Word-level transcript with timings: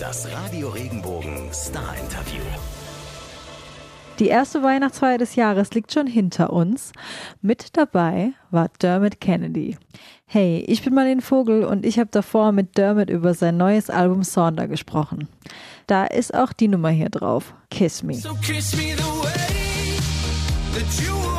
Das 0.00 0.26
Radio 0.32 0.68
Regenbogen 0.68 1.52
Star 1.52 1.94
Interview. 2.02 2.42
Die 4.18 4.28
erste 4.28 4.62
Weihnachtsfeier 4.62 5.18
des 5.18 5.34
Jahres 5.34 5.74
liegt 5.74 5.92
schon 5.92 6.06
hinter 6.06 6.52
uns. 6.52 6.92
Mit 7.42 7.76
dabei 7.76 8.32
war 8.50 8.70
Dermot 8.80 9.20
Kennedy. 9.20 9.76
Hey, 10.24 10.64
ich 10.66 10.82
bin 10.82 10.94
Marlene 10.94 11.20
Vogel 11.20 11.64
und 11.64 11.84
ich 11.84 11.98
habe 11.98 12.08
davor 12.10 12.52
mit 12.52 12.78
Dermot 12.78 13.10
über 13.10 13.34
sein 13.34 13.58
neues 13.58 13.90
Album 13.90 14.22
Sonder 14.22 14.68
gesprochen. 14.68 15.28
Da 15.86 16.04
ist 16.06 16.32
auch 16.32 16.54
die 16.54 16.68
Nummer 16.68 16.90
hier 16.90 17.10
drauf, 17.10 17.54
Kiss 17.70 18.02
Me. 18.02 18.14
So 18.14 18.34
kiss 18.36 18.74
me 18.74 18.94
the 18.96 19.02
way 19.02 19.98
that 20.74 21.00
you 21.04 21.33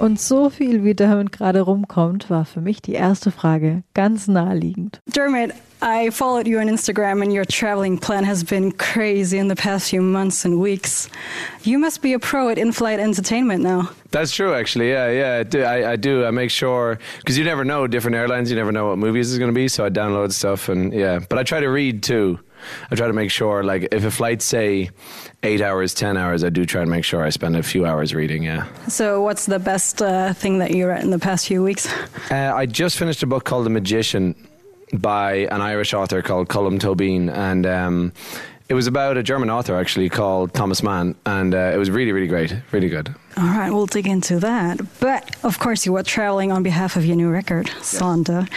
Und 0.00 0.18
so 0.18 0.48
viel 0.48 0.82
wie 0.82 0.94
Dermot 0.94 1.30
gerade 1.30 1.60
rumkommt, 1.60 2.30
war 2.30 2.46
für 2.46 2.62
mich 2.62 2.80
die 2.80 2.94
erste 2.94 3.30
Frage 3.30 3.82
ganz 3.92 4.28
naheliegend. 4.28 4.98
Dermot, 5.14 5.50
I 5.82 6.10
followed 6.10 6.46
you 6.46 6.58
on 6.58 6.68
Instagram, 6.68 7.20
and 7.20 7.30
your 7.30 7.44
traveling 7.44 7.98
plan 7.98 8.24
has 8.26 8.42
been 8.42 8.72
crazy 8.72 9.36
in 9.36 9.50
the 9.50 9.54
past 9.54 9.90
few 9.90 10.00
months 10.00 10.46
and 10.46 10.58
weeks. 10.58 11.10
You 11.64 11.78
must 11.78 12.00
be 12.00 12.14
a 12.14 12.18
pro 12.18 12.48
at 12.48 12.56
in 12.56 12.72
flight 12.72 12.98
entertainment 12.98 13.62
now. 13.62 13.90
That's 14.10 14.32
true, 14.32 14.54
actually. 14.54 14.88
Yeah, 14.88 15.10
yeah, 15.10 15.40
I 15.40 15.42
do. 15.42 15.62
I, 15.64 15.92
I, 15.92 15.96
do. 15.96 16.24
I 16.24 16.30
make 16.30 16.50
sure 16.50 16.98
because 17.18 17.36
you 17.36 17.44
never 17.44 17.62
know 17.62 17.86
different 17.86 18.16
airlines. 18.16 18.48
You 18.48 18.56
never 18.56 18.72
know 18.72 18.88
what 18.88 18.96
movies 18.96 19.30
is 19.30 19.38
going 19.38 19.50
to 19.50 19.54
be. 19.54 19.68
So 19.68 19.84
I 19.84 19.90
download 19.90 20.32
stuff 20.32 20.70
and 20.70 20.94
yeah. 20.94 21.18
But 21.28 21.38
I 21.38 21.42
try 21.42 21.60
to 21.60 21.68
read 21.68 22.02
too. 22.02 22.40
I 22.90 22.94
try 22.94 23.06
to 23.06 23.12
make 23.12 23.30
sure, 23.30 23.62
like, 23.62 23.88
if 23.92 24.04
a 24.04 24.10
flight 24.10 24.42
say 24.42 24.90
eight 25.42 25.60
hours, 25.60 25.94
ten 25.94 26.16
hours, 26.16 26.44
I 26.44 26.50
do 26.50 26.64
try 26.64 26.84
to 26.84 26.90
make 26.90 27.04
sure 27.04 27.22
I 27.22 27.30
spend 27.30 27.56
a 27.56 27.62
few 27.62 27.86
hours 27.86 28.14
reading. 28.14 28.42
Yeah. 28.42 28.66
So, 28.88 29.22
what's 29.22 29.46
the 29.46 29.58
best 29.58 30.02
uh, 30.02 30.32
thing 30.32 30.58
that 30.58 30.72
you 30.72 30.86
read 30.86 31.02
in 31.02 31.10
the 31.10 31.18
past 31.18 31.46
few 31.46 31.62
weeks? 31.62 31.88
Uh, 32.30 32.52
I 32.54 32.66
just 32.66 32.96
finished 32.96 33.24
a 33.24 33.26
book 33.26 33.44
called 33.44 33.66
The 33.66 33.70
Magician 33.70 34.36
by 34.92 35.48
an 35.50 35.60
Irish 35.60 35.92
author 35.94 36.22
called 36.22 36.48
Colm 36.48 36.78
Tóibín, 36.78 37.28
and 37.28 37.66
um, 37.66 38.12
it 38.68 38.74
was 38.74 38.86
about 38.86 39.16
a 39.16 39.22
German 39.22 39.50
author 39.50 39.74
actually 39.76 40.08
called 40.08 40.54
Thomas 40.54 40.82
Mann, 40.82 41.16
and 41.26 41.54
uh, 41.54 41.72
it 41.74 41.76
was 41.76 41.90
really, 41.90 42.12
really 42.12 42.28
great, 42.28 42.54
really 42.70 42.88
good. 42.88 43.12
All 43.36 43.44
right, 43.46 43.70
we'll 43.72 43.86
dig 43.86 44.06
into 44.06 44.38
that. 44.40 44.80
But 44.98 45.36
of 45.44 45.58
course, 45.58 45.86
you 45.86 45.92
were 45.92 46.02
traveling 46.02 46.50
on 46.52 46.62
behalf 46.62 46.96
of 46.96 47.06
your 47.06 47.16
new 47.16 47.30
record, 47.30 47.66
Sonder. 47.80 48.48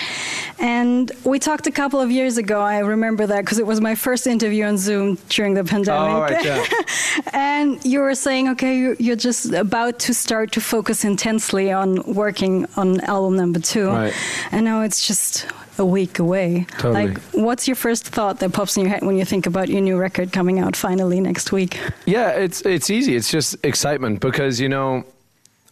And 0.59 1.11
we 1.23 1.39
talked 1.39 1.67
a 1.67 1.71
couple 1.71 1.99
of 2.01 2.09
years 2.11 2.37
ago. 2.37 2.59
I 2.61 2.79
remember 2.79 3.25
that 3.27 3.41
because 3.45 3.59
it 3.59 3.67
was 3.67 3.79
my 3.81 3.95
first 3.95 4.27
interview 4.27 4.65
on 4.65 4.77
Zoom 4.77 5.17
during 5.29 5.53
the 5.53 5.63
pandemic. 5.63 6.13
Oh, 6.15 6.21
right, 6.21 6.43
yeah. 6.45 6.65
and 7.33 7.83
you 7.85 7.99
were 7.99 8.15
saying, 8.15 8.49
okay, 8.49 8.77
you- 8.77 8.95
you're 8.99 9.15
just 9.15 9.53
about 9.53 9.99
to 9.99 10.13
start 10.13 10.51
to 10.53 10.61
focus 10.61 11.05
intensely 11.05 11.71
on 11.71 12.01
working 12.13 12.65
on 12.75 12.99
album 13.01 13.35
number 13.37 13.59
two. 13.59 13.87
Right. 13.89 14.13
And 14.51 14.65
now 14.65 14.81
it's 14.81 15.05
just 15.07 15.45
a 15.77 15.85
week 15.85 16.19
away. 16.19 16.65
Totally. 16.77 17.07
Like, 17.07 17.17
what's 17.31 17.67
your 17.67 17.75
first 17.75 18.07
thought 18.07 18.39
that 18.39 18.53
pops 18.53 18.77
in 18.77 18.83
your 18.83 18.91
head 18.91 19.03
when 19.03 19.17
you 19.17 19.25
think 19.25 19.45
about 19.45 19.69
your 19.69 19.81
new 19.81 19.97
record 19.97 20.31
coming 20.31 20.59
out 20.59 20.75
finally 20.75 21.19
next 21.19 21.51
week? 21.51 21.79
Yeah, 22.05 22.29
it's 22.31 22.61
it's 22.61 22.89
easy. 22.89 23.15
It's 23.15 23.31
just 23.31 23.55
excitement 23.63 24.19
because 24.19 24.59
you 24.59 24.69
know 24.69 25.05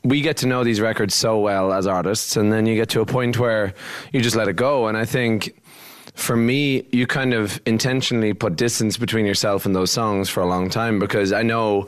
we 0.03 0.21
get 0.21 0.37
to 0.37 0.47
know 0.47 0.63
these 0.63 0.81
records 0.81 1.13
so 1.13 1.39
well 1.39 1.71
as 1.71 1.85
artists, 1.87 2.35
and 2.37 2.51
then 2.51 2.65
you 2.65 2.75
get 2.75 2.89
to 2.89 3.01
a 3.01 3.05
point 3.05 3.37
where 3.37 3.73
you 4.11 4.21
just 4.21 4.35
let 4.35 4.47
it 4.47 4.55
go. 4.55 4.87
And 4.87 4.97
I 4.97 5.05
think 5.05 5.55
for 6.15 6.35
me, 6.35 6.85
you 6.91 7.07
kind 7.07 7.33
of 7.33 7.61
intentionally 7.65 8.33
put 8.33 8.55
distance 8.55 8.97
between 8.97 9.25
yourself 9.25 9.65
and 9.65 9.75
those 9.75 9.91
songs 9.91 10.29
for 10.29 10.41
a 10.41 10.45
long 10.45 10.69
time 10.69 10.99
because 10.99 11.31
I 11.31 11.43
know 11.43 11.87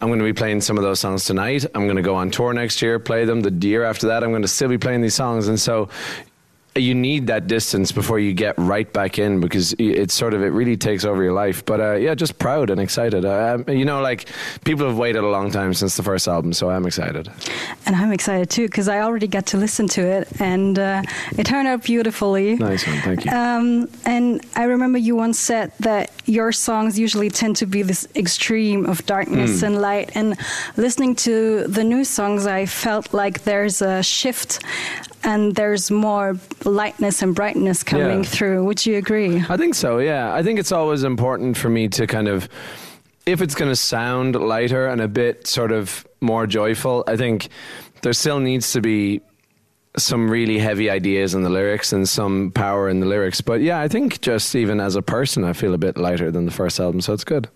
I'm 0.00 0.08
going 0.08 0.18
to 0.18 0.24
be 0.24 0.32
playing 0.32 0.60
some 0.60 0.76
of 0.76 0.82
those 0.82 1.00
songs 1.00 1.24
tonight. 1.24 1.64
I'm 1.74 1.84
going 1.84 1.96
to 1.96 2.02
go 2.02 2.14
on 2.14 2.30
tour 2.30 2.52
next 2.52 2.82
year, 2.82 2.98
play 2.98 3.24
them. 3.24 3.40
The 3.40 3.66
year 3.66 3.84
after 3.84 4.08
that, 4.08 4.22
I'm 4.22 4.30
going 4.30 4.42
to 4.42 4.48
still 4.48 4.68
be 4.68 4.78
playing 4.78 5.00
these 5.00 5.14
songs, 5.14 5.48
and 5.48 5.58
so 5.58 5.88
you 6.74 6.94
need 6.94 7.26
that 7.26 7.46
distance 7.48 7.92
before 7.92 8.18
you 8.18 8.32
get 8.32 8.54
right 8.56 8.90
back 8.94 9.18
in 9.18 9.40
because 9.40 9.74
it's 9.78 10.14
sort 10.14 10.32
of 10.32 10.42
it 10.42 10.48
really 10.52 10.76
takes 10.76 11.04
over 11.04 11.22
your 11.22 11.32
life 11.34 11.64
but 11.66 11.80
uh, 11.80 11.92
yeah 11.96 12.14
just 12.14 12.38
proud 12.38 12.70
and 12.70 12.80
excited 12.80 13.24
uh, 13.26 13.58
you 13.68 13.84
know 13.84 14.00
like 14.00 14.26
people 14.64 14.86
have 14.86 14.96
waited 14.96 15.22
a 15.22 15.26
long 15.28 15.50
time 15.50 15.74
since 15.74 15.96
the 15.98 16.02
first 16.02 16.26
album 16.26 16.52
so 16.52 16.70
i'm 16.70 16.86
excited 16.86 17.28
And 17.86 17.94
I'm 17.96 18.12
excited 18.12 18.48
too 18.48 18.66
because 18.68 18.88
I 18.88 19.00
already 19.00 19.26
got 19.26 19.44
to 19.52 19.56
listen 19.58 19.86
to 19.88 20.00
it 20.00 20.28
and 20.40 20.78
uh, 20.78 21.02
it 21.36 21.44
turned 21.46 21.68
out 21.68 21.82
beautifully. 21.82 22.54
nice 22.56 22.86
one 22.86 23.00
thank 23.02 23.24
you 23.24 23.30
Um, 23.32 23.88
and 24.06 24.40
I 24.56 24.64
remember 24.64 24.98
you 24.98 25.14
once 25.16 25.38
said 25.38 25.72
that 25.80 26.10
your 26.26 26.52
songs 26.52 26.98
usually 26.98 27.28
tend 27.30 27.56
to 27.56 27.66
be 27.66 27.82
this 27.82 28.06
extreme 28.16 28.86
of 28.86 29.04
darkness 29.04 29.60
Hmm. 29.60 29.66
and 29.66 29.74
light. 29.80 30.08
And 30.14 30.36
listening 30.76 31.16
to 31.26 31.66
the 31.66 31.82
new 31.84 32.04
songs, 32.04 32.46
I 32.46 32.66
felt 32.66 33.12
like 33.12 33.42
there's 33.44 33.82
a 33.82 34.02
shift 34.02 34.60
and 35.24 35.54
there's 35.54 35.90
more 35.90 36.36
lightness 36.64 37.22
and 37.22 37.34
brightness 37.34 37.82
coming 37.82 38.18
Yeah. 38.24 38.30
through. 38.30 38.64
Would 38.64 38.84
you 38.86 38.96
agree? 38.96 39.42
I 39.48 39.56
think 39.56 39.74
so, 39.74 39.98
yeah. 39.98 40.34
I 40.34 40.42
think 40.42 40.58
it's 40.58 40.72
always 40.72 41.04
important 41.04 41.56
for 41.56 41.68
me 41.68 41.88
to 41.88 42.06
kind 42.06 42.28
of, 42.28 42.48
if 43.26 43.40
it's 43.40 43.54
going 43.54 43.70
to 43.70 43.76
sound 43.76 44.34
lighter 44.34 44.86
and 44.88 45.00
a 45.00 45.08
bit 45.08 45.46
sort 45.46 45.72
of 45.72 46.06
more 46.20 46.46
joyful, 46.46 47.04
I 47.06 47.16
think 47.16 47.48
there 48.02 48.12
still 48.12 48.40
needs 48.40 48.72
to 48.72 48.80
be 48.80 49.20
some 49.98 50.30
really 50.30 50.58
heavy 50.58 50.88
ideas 50.88 51.34
in 51.34 51.42
the 51.42 51.50
lyrics 51.50 51.92
and 51.92 52.08
some 52.08 52.50
power 52.52 52.88
in 52.88 53.00
the 53.00 53.06
lyrics. 53.06 53.42
But 53.42 53.60
yeah, 53.60 53.78
I 53.78 53.88
think 53.88 54.22
just 54.22 54.54
even 54.54 54.80
as 54.80 54.96
a 54.96 55.02
person, 55.02 55.44
I 55.44 55.52
feel 55.52 55.74
a 55.74 55.78
bit 55.78 55.98
lighter 55.98 56.30
than 56.30 56.46
the 56.46 56.50
first 56.50 56.80
album, 56.80 57.02
so 57.02 57.12
it's 57.12 57.24
good. 57.24 57.46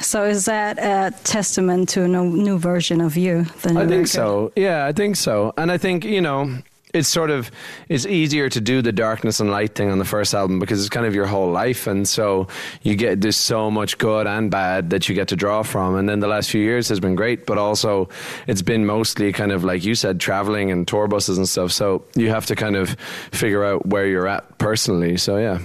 So 0.00 0.24
is 0.24 0.44
that 0.44 0.78
a 0.78 1.10
testament 1.24 1.88
to 1.90 2.02
a 2.04 2.08
new 2.08 2.58
version 2.58 3.00
of 3.00 3.16
you? 3.16 3.40
I 3.40 3.44
think 3.54 3.78
record? 3.90 4.08
so. 4.10 4.52
Yeah, 4.56 4.84
I 4.84 4.92
think 4.92 5.16
so. 5.16 5.54
And 5.56 5.72
I 5.72 5.78
think, 5.78 6.04
you 6.04 6.20
know, 6.20 6.54
it's 6.92 7.08
sort 7.08 7.30
of 7.30 7.50
it's 7.88 8.06
easier 8.06 8.48
to 8.48 8.60
do 8.60 8.82
the 8.82 8.92
darkness 8.92 9.40
and 9.40 9.50
light 9.50 9.74
thing 9.74 9.90
on 9.90 9.98
the 9.98 10.04
first 10.04 10.34
album 10.34 10.58
because 10.58 10.80
it's 10.80 10.88
kind 10.88 11.06
of 11.06 11.14
your 11.14 11.26
whole 11.26 11.50
life. 11.50 11.86
And 11.86 12.06
so 12.08 12.48
you 12.82 12.96
get 12.96 13.20
there's 13.20 13.36
so 13.36 13.70
much 13.70 13.98
good 13.98 14.26
and 14.26 14.50
bad 14.50 14.90
that 14.90 15.08
you 15.08 15.14
get 15.14 15.28
to 15.28 15.36
draw 15.36 15.62
from. 15.62 15.96
And 15.96 16.08
then 16.08 16.20
the 16.20 16.28
last 16.28 16.50
few 16.50 16.62
years 16.62 16.88
has 16.88 17.00
been 17.00 17.14
great 17.14 17.46
but 17.46 17.58
also 17.58 18.08
it's 18.46 18.62
been 18.62 18.86
mostly 18.86 19.32
kind 19.32 19.52
of 19.52 19.64
like 19.64 19.84
you 19.84 19.94
said 19.94 20.20
traveling 20.20 20.70
and 20.70 20.86
tour 20.86 21.08
buses 21.08 21.38
and 21.38 21.48
stuff. 21.48 21.72
So 21.72 22.04
you 22.14 22.30
have 22.30 22.46
to 22.46 22.56
kind 22.56 22.76
of 22.76 22.90
figure 23.32 23.64
out 23.64 23.86
where 23.86 24.06
you're 24.06 24.28
at 24.28 24.58
personally. 24.58 25.16
So 25.16 25.36
yeah 25.36 25.58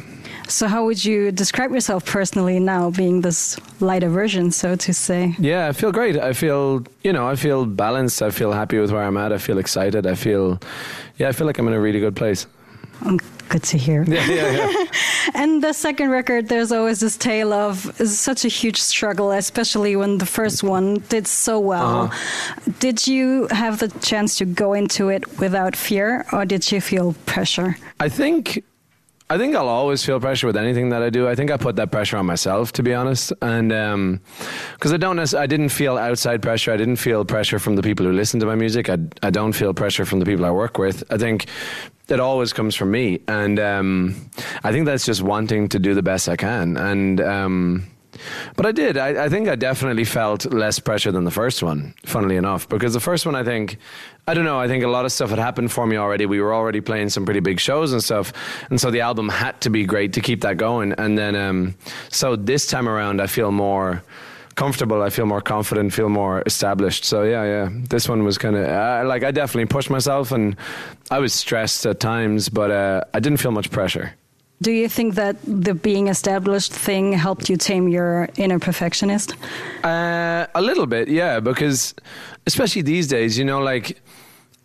So 0.47 0.67
how 0.67 0.85
would 0.85 1.03
you 1.03 1.31
describe 1.31 1.71
yourself 1.71 2.05
personally 2.05 2.59
now, 2.59 2.91
being 2.91 3.21
this 3.21 3.57
lighter 3.79 4.09
version, 4.09 4.51
so 4.51 4.75
to 4.75 4.93
say? 4.93 5.35
Yeah, 5.39 5.67
I 5.67 5.71
feel 5.71 5.91
great. 5.91 6.17
I 6.17 6.33
feel, 6.33 6.85
you 7.03 7.11
know, 7.13 7.27
I 7.27 7.35
feel 7.35 7.65
balanced. 7.65 8.21
I 8.21 8.29
feel 8.29 8.51
happy 8.51 8.77
with 8.79 8.91
where 8.91 9.03
I'm 9.03 9.17
at. 9.17 9.33
I 9.33 9.37
feel 9.37 9.57
excited. 9.57 10.05
I 10.05 10.15
feel, 10.15 10.59
yeah, 11.17 11.29
I 11.29 11.31
feel 11.31 11.47
like 11.47 11.57
I'm 11.57 11.67
in 11.67 11.73
a 11.73 11.79
really 11.79 11.99
good 11.99 12.15
place. 12.15 12.45
Um, 13.03 13.19
good 13.49 13.63
to 13.63 13.77
hear. 13.77 14.03
Yeah, 14.03 14.25
yeah, 14.27 14.69
yeah. 14.69 14.85
And 15.33 15.61
the 15.63 15.73
second 15.73 16.11
record, 16.11 16.47
there's 16.47 16.71
always 16.71 16.99
this 16.99 17.17
tale 17.17 17.51
of 17.51 17.79
such 18.07 18.45
a 18.45 18.47
huge 18.47 18.79
struggle, 18.79 19.31
especially 19.31 19.95
when 19.95 20.19
the 20.19 20.25
first 20.25 20.63
one 20.63 20.99
did 21.09 21.27
so 21.27 21.59
well. 21.59 22.13
Did 22.79 23.05
you 23.07 23.47
have 23.51 23.79
the 23.79 23.87
chance 23.99 24.37
to 24.37 24.45
go 24.45 24.73
into 24.73 25.09
it 25.09 25.39
without 25.39 25.75
fear, 25.75 26.25
or 26.31 26.45
did 26.45 26.71
you 26.71 26.79
feel 26.79 27.13
pressure? 27.25 27.75
I 27.99 28.07
think 28.07 28.63
I 29.27 29.39
think 29.39 29.55
I'll 29.55 29.67
always 29.67 30.05
feel 30.05 30.19
pressure 30.19 30.45
with 30.45 30.55
anything 30.55 30.89
that 30.89 31.01
I 31.01 31.09
do. 31.09 31.27
I 31.27 31.33
think 31.33 31.49
I 31.49 31.57
put 31.57 31.77
that 31.77 31.91
pressure 31.91 32.17
on 32.17 32.27
myself, 32.27 32.71
to 32.73 32.83
be 32.83 32.93
honest, 32.93 33.33
and 33.41 34.19
because 34.73 34.93
I 34.93 34.97
don't, 34.97 35.33
I 35.33 35.47
didn't 35.47 35.69
feel 35.69 35.97
outside 35.97 36.43
pressure. 36.43 36.71
I 36.71 36.77
didn't 36.77 36.97
feel 36.97 37.25
pressure 37.25 37.57
from 37.57 37.75
the 37.75 37.81
people 37.81 38.05
who 38.05 38.11
listen 38.11 38.39
to 38.41 38.45
my 38.45 38.53
music. 38.53 38.87
I, 38.87 38.97
I 39.23 39.31
don't 39.31 39.53
feel 39.53 39.73
pressure 39.73 40.05
from 40.05 40.19
the 40.19 40.25
people 40.25 40.45
I 40.45 40.51
work 40.51 40.77
with. 40.77 41.03
I 41.09 41.17
think 41.17 41.47
it 42.07 42.19
always 42.19 42.53
comes 42.53 42.75
from 42.75 42.91
me, 42.91 43.19
and 43.27 43.59
um, 43.59 44.29
I 44.63 44.71
think 44.71 44.85
that's 44.85 45.05
just 45.05 45.23
wanting 45.23 45.69
to 45.69 45.79
do 45.79 45.95
the 45.95 46.03
best 46.03 46.29
I 46.29 46.35
can, 46.35 46.77
and. 46.77 47.19
Um, 47.19 47.87
but 48.55 48.65
I 48.65 48.71
did. 48.71 48.97
I, 48.97 49.25
I 49.25 49.29
think 49.29 49.47
I 49.47 49.55
definitely 49.55 50.05
felt 50.05 50.45
less 50.53 50.79
pressure 50.79 51.11
than 51.11 51.23
the 51.23 51.31
first 51.31 51.63
one, 51.63 51.93
funnily 52.05 52.35
enough, 52.35 52.67
because 52.69 52.93
the 52.93 52.99
first 52.99 53.25
one, 53.25 53.35
I 53.35 53.43
think, 53.43 53.77
I 54.27 54.33
don't 54.33 54.45
know, 54.45 54.59
I 54.59 54.67
think 54.67 54.83
a 54.83 54.87
lot 54.87 55.05
of 55.05 55.11
stuff 55.11 55.29
had 55.29 55.39
happened 55.39 55.71
for 55.71 55.85
me 55.85 55.97
already. 55.97 56.25
We 56.25 56.41
were 56.41 56.53
already 56.53 56.81
playing 56.81 57.09
some 57.09 57.25
pretty 57.25 57.39
big 57.41 57.59
shows 57.59 57.93
and 57.93 58.03
stuff. 58.03 58.33
And 58.69 58.79
so 58.79 58.91
the 58.91 59.01
album 59.01 59.29
had 59.29 59.59
to 59.61 59.69
be 59.69 59.85
great 59.85 60.13
to 60.13 60.21
keep 60.21 60.41
that 60.41 60.57
going. 60.57 60.93
And 60.93 61.17
then, 61.17 61.35
um, 61.35 61.75
so 62.09 62.35
this 62.35 62.67
time 62.67 62.87
around, 62.87 63.21
I 63.21 63.27
feel 63.27 63.51
more 63.51 64.03
comfortable. 64.55 65.01
I 65.01 65.09
feel 65.09 65.25
more 65.25 65.41
confident, 65.41 65.93
feel 65.93 66.09
more 66.09 66.41
established. 66.45 67.05
So 67.05 67.23
yeah, 67.23 67.43
yeah, 67.43 67.69
this 67.71 68.09
one 68.09 68.23
was 68.23 68.37
kind 68.37 68.55
of 68.55 68.65
uh, 68.67 69.03
like 69.05 69.23
I 69.23 69.31
definitely 69.31 69.65
pushed 69.65 69.89
myself 69.89 70.31
and 70.31 70.55
I 71.11 71.19
was 71.19 71.33
stressed 71.33 71.85
at 71.85 71.99
times, 71.99 72.49
but 72.49 72.71
uh, 72.71 73.01
I 73.13 73.19
didn't 73.19 73.37
feel 73.39 73.51
much 73.51 73.69
pressure. 73.69 74.13
Do 74.61 74.71
you 74.71 74.87
think 74.87 75.15
that 75.15 75.35
the 75.43 75.73
being 75.73 76.07
established 76.07 76.71
thing 76.71 77.11
helped 77.13 77.49
you 77.49 77.57
tame 77.57 77.89
your 77.89 78.29
inner 78.37 78.57
perfectionist? 78.57 79.35
Uh, 79.83 80.47
a 80.55 80.61
little 80.61 80.85
bit, 80.85 81.09
yeah, 81.09 81.41
because 81.41 81.93
especially 82.47 82.81
these 82.81 83.07
days, 83.07 83.37
you 83.37 83.43
know, 83.43 83.59
like 83.59 84.01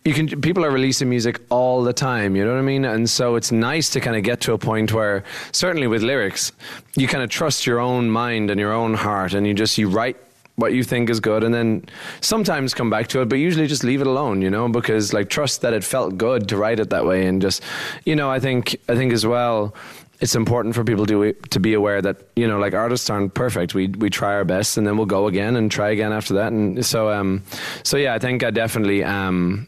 you 0.05 0.13
can 0.13 0.41
people 0.41 0.65
are 0.65 0.71
releasing 0.71 1.09
music 1.09 1.41
all 1.49 1.83
the 1.83 1.93
time, 1.93 2.35
you 2.35 2.45
know 2.45 2.53
what 2.53 2.59
I 2.59 2.63
mean? 2.63 2.85
And 2.85 3.09
so 3.09 3.35
it's 3.35 3.51
nice 3.51 3.89
to 3.91 3.99
kind 3.99 4.15
of 4.15 4.23
get 4.23 4.39
to 4.41 4.53
a 4.53 4.57
point 4.57 4.93
where 4.93 5.23
certainly 5.51 5.87
with 5.87 6.01
lyrics, 6.03 6.51
you 6.95 7.07
kind 7.07 7.23
of 7.23 7.29
trust 7.29 7.67
your 7.67 7.79
own 7.79 8.09
mind 8.09 8.49
and 8.49 8.59
your 8.59 8.71
own 8.71 8.93
heart 8.93 9.33
and 9.33 9.45
you 9.45 9.53
just 9.53 9.77
you 9.77 9.89
write 9.89 10.17
what 10.61 10.73
you 10.73 10.83
think 10.83 11.09
is 11.09 11.19
good, 11.19 11.43
and 11.43 11.53
then 11.53 11.83
sometimes 12.21 12.73
come 12.73 12.89
back 12.89 13.07
to 13.07 13.21
it, 13.21 13.29
but 13.29 13.39
usually 13.39 13.67
just 13.67 13.83
leave 13.83 14.01
it 14.01 14.07
alone, 14.07 14.41
you 14.41 14.49
know, 14.49 14.69
because 14.69 15.11
like 15.11 15.29
trust 15.29 15.61
that 15.61 15.73
it 15.73 15.83
felt 15.83 16.17
good 16.17 16.47
to 16.49 16.57
write 16.57 16.79
it 16.79 16.91
that 16.91 17.05
way, 17.05 17.25
and 17.25 17.41
just, 17.41 17.63
you 18.05 18.15
know, 18.15 18.29
I 18.29 18.39
think 18.39 18.77
I 18.87 18.95
think 18.95 19.11
as 19.11 19.25
well. 19.25 19.73
It's 20.21 20.35
important 20.35 20.75
for 20.75 20.83
people 20.83 21.07
to 21.07 21.33
to 21.33 21.59
be 21.59 21.73
aware 21.73 21.99
that 21.99 22.17
you 22.35 22.47
know, 22.47 22.59
like 22.59 22.75
artists 22.75 23.09
aren't 23.09 23.33
perfect. 23.33 23.73
We 23.73 23.87
we 23.87 24.11
try 24.11 24.35
our 24.35 24.45
best, 24.45 24.77
and 24.77 24.85
then 24.85 24.95
we'll 24.95 25.07
go 25.07 25.25
again 25.25 25.55
and 25.55 25.71
try 25.71 25.89
again 25.89 26.13
after 26.13 26.35
that. 26.35 26.51
And 26.53 26.85
so, 26.85 27.09
um, 27.09 27.41
so 27.81 27.97
yeah, 27.97 28.13
I 28.13 28.19
think 28.19 28.43
I 28.43 28.51
definitely 28.51 29.03
am 29.03 29.67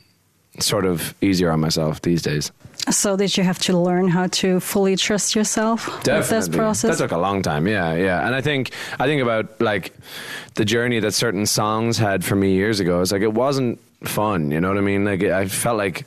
sort 0.60 0.86
of 0.86 1.14
easier 1.22 1.52
on 1.52 1.60
myself 1.60 2.02
these 2.02 2.22
days. 2.22 2.52
So 2.90 3.16
did 3.16 3.38
you 3.38 3.44
have 3.44 3.60
to 3.60 3.78
learn 3.78 4.10
how 4.10 4.28
to 4.28 4.60
fully 4.60 4.96
trust 4.98 5.36
yourself 5.36 5.88
with 6.06 6.30
this 6.30 6.50
process? 6.50 6.98
That 6.98 7.04
took 7.04 7.12
a 7.12 7.18
long 7.18 7.42
time. 7.42 7.68
Yeah, 7.68 7.94
yeah. 7.94 8.26
And 8.26 8.36
I 8.36 8.42
think 8.42 8.72
I 9.00 9.06
think 9.06 9.22
about 9.22 9.62
like 9.62 9.94
the 10.56 10.66
journey 10.66 11.00
that 11.00 11.14
certain 11.14 11.46
songs 11.46 11.98
had 11.98 12.26
for 12.26 12.36
me 12.36 12.54
years 12.54 12.80
ago. 12.80 13.02
It's 13.02 13.12
like 13.12 13.22
it 13.22 13.34
wasn't 13.34 13.80
fun. 14.04 14.52
You 14.52 14.60
know 14.60 14.68
what 14.68 14.78
I 14.78 14.82
mean? 14.82 15.06
Like 15.06 15.24
I 15.24 15.48
felt 15.48 15.78
like 15.78 16.06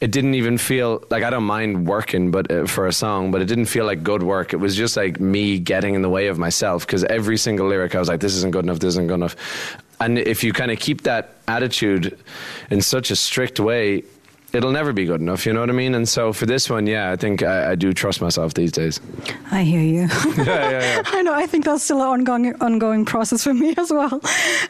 it 0.00 0.10
didn't 0.10 0.34
even 0.34 0.58
feel 0.58 1.02
like 1.10 1.24
I 1.24 1.30
don't 1.30 1.44
mind 1.44 1.86
working, 1.86 2.30
but 2.30 2.50
uh, 2.50 2.66
for 2.66 2.86
a 2.86 2.92
song, 2.92 3.30
but 3.30 3.42
it 3.42 3.46
didn't 3.46 3.66
feel 3.66 3.84
like 3.84 4.02
good 4.02 4.22
work. 4.22 4.52
It 4.52 4.58
was 4.58 4.76
just 4.76 4.96
like 4.96 5.18
me 5.20 5.58
getting 5.58 5.94
in 5.94 6.02
the 6.02 6.08
way 6.08 6.28
of 6.28 6.38
myself 6.38 6.86
because 6.86 7.04
every 7.04 7.36
single 7.36 7.66
lyric 7.66 7.94
I 7.94 7.98
was 7.98 8.08
like, 8.08 8.20
this 8.20 8.34
isn't 8.36 8.52
good 8.52 8.64
enough. 8.64 8.78
This 8.78 8.94
isn't 8.94 9.08
good 9.08 9.14
enough. 9.14 9.36
And 10.00 10.18
if 10.18 10.44
you 10.44 10.52
kind 10.52 10.70
of 10.70 10.78
keep 10.78 11.02
that 11.02 11.34
attitude 11.48 12.16
in 12.70 12.80
such 12.82 13.10
a 13.10 13.16
strict 13.16 13.58
way. 13.58 14.04
It'll 14.50 14.72
never 14.72 14.94
be 14.94 15.04
good 15.04 15.20
enough, 15.20 15.44
you 15.44 15.52
know 15.52 15.60
what 15.60 15.68
I 15.68 15.74
mean? 15.74 15.94
And 15.94 16.08
so 16.08 16.32
for 16.32 16.46
this 16.46 16.70
one, 16.70 16.86
yeah, 16.86 17.10
I 17.10 17.16
think 17.16 17.42
I, 17.42 17.72
I 17.72 17.74
do 17.74 17.92
trust 17.92 18.22
myself 18.22 18.54
these 18.54 18.72
days. 18.72 18.98
I 19.50 19.62
hear 19.62 19.82
you. 19.82 20.08
Yeah, 20.38 20.70
yeah, 20.70 20.70
yeah. 20.70 21.02
I 21.04 21.20
know. 21.20 21.34
I 21.34 21.46
think 21.46 21.66
that's 21.66 21.84
still 21.84 22.00
an 22.00 22.08
ongoing 22.08 22.54
ongoing 22.62 23.04
process 23.04 23.44
for 23.44 23.52
me 23.52 23.74
as 23.76 23.90
well. 23.90 24.20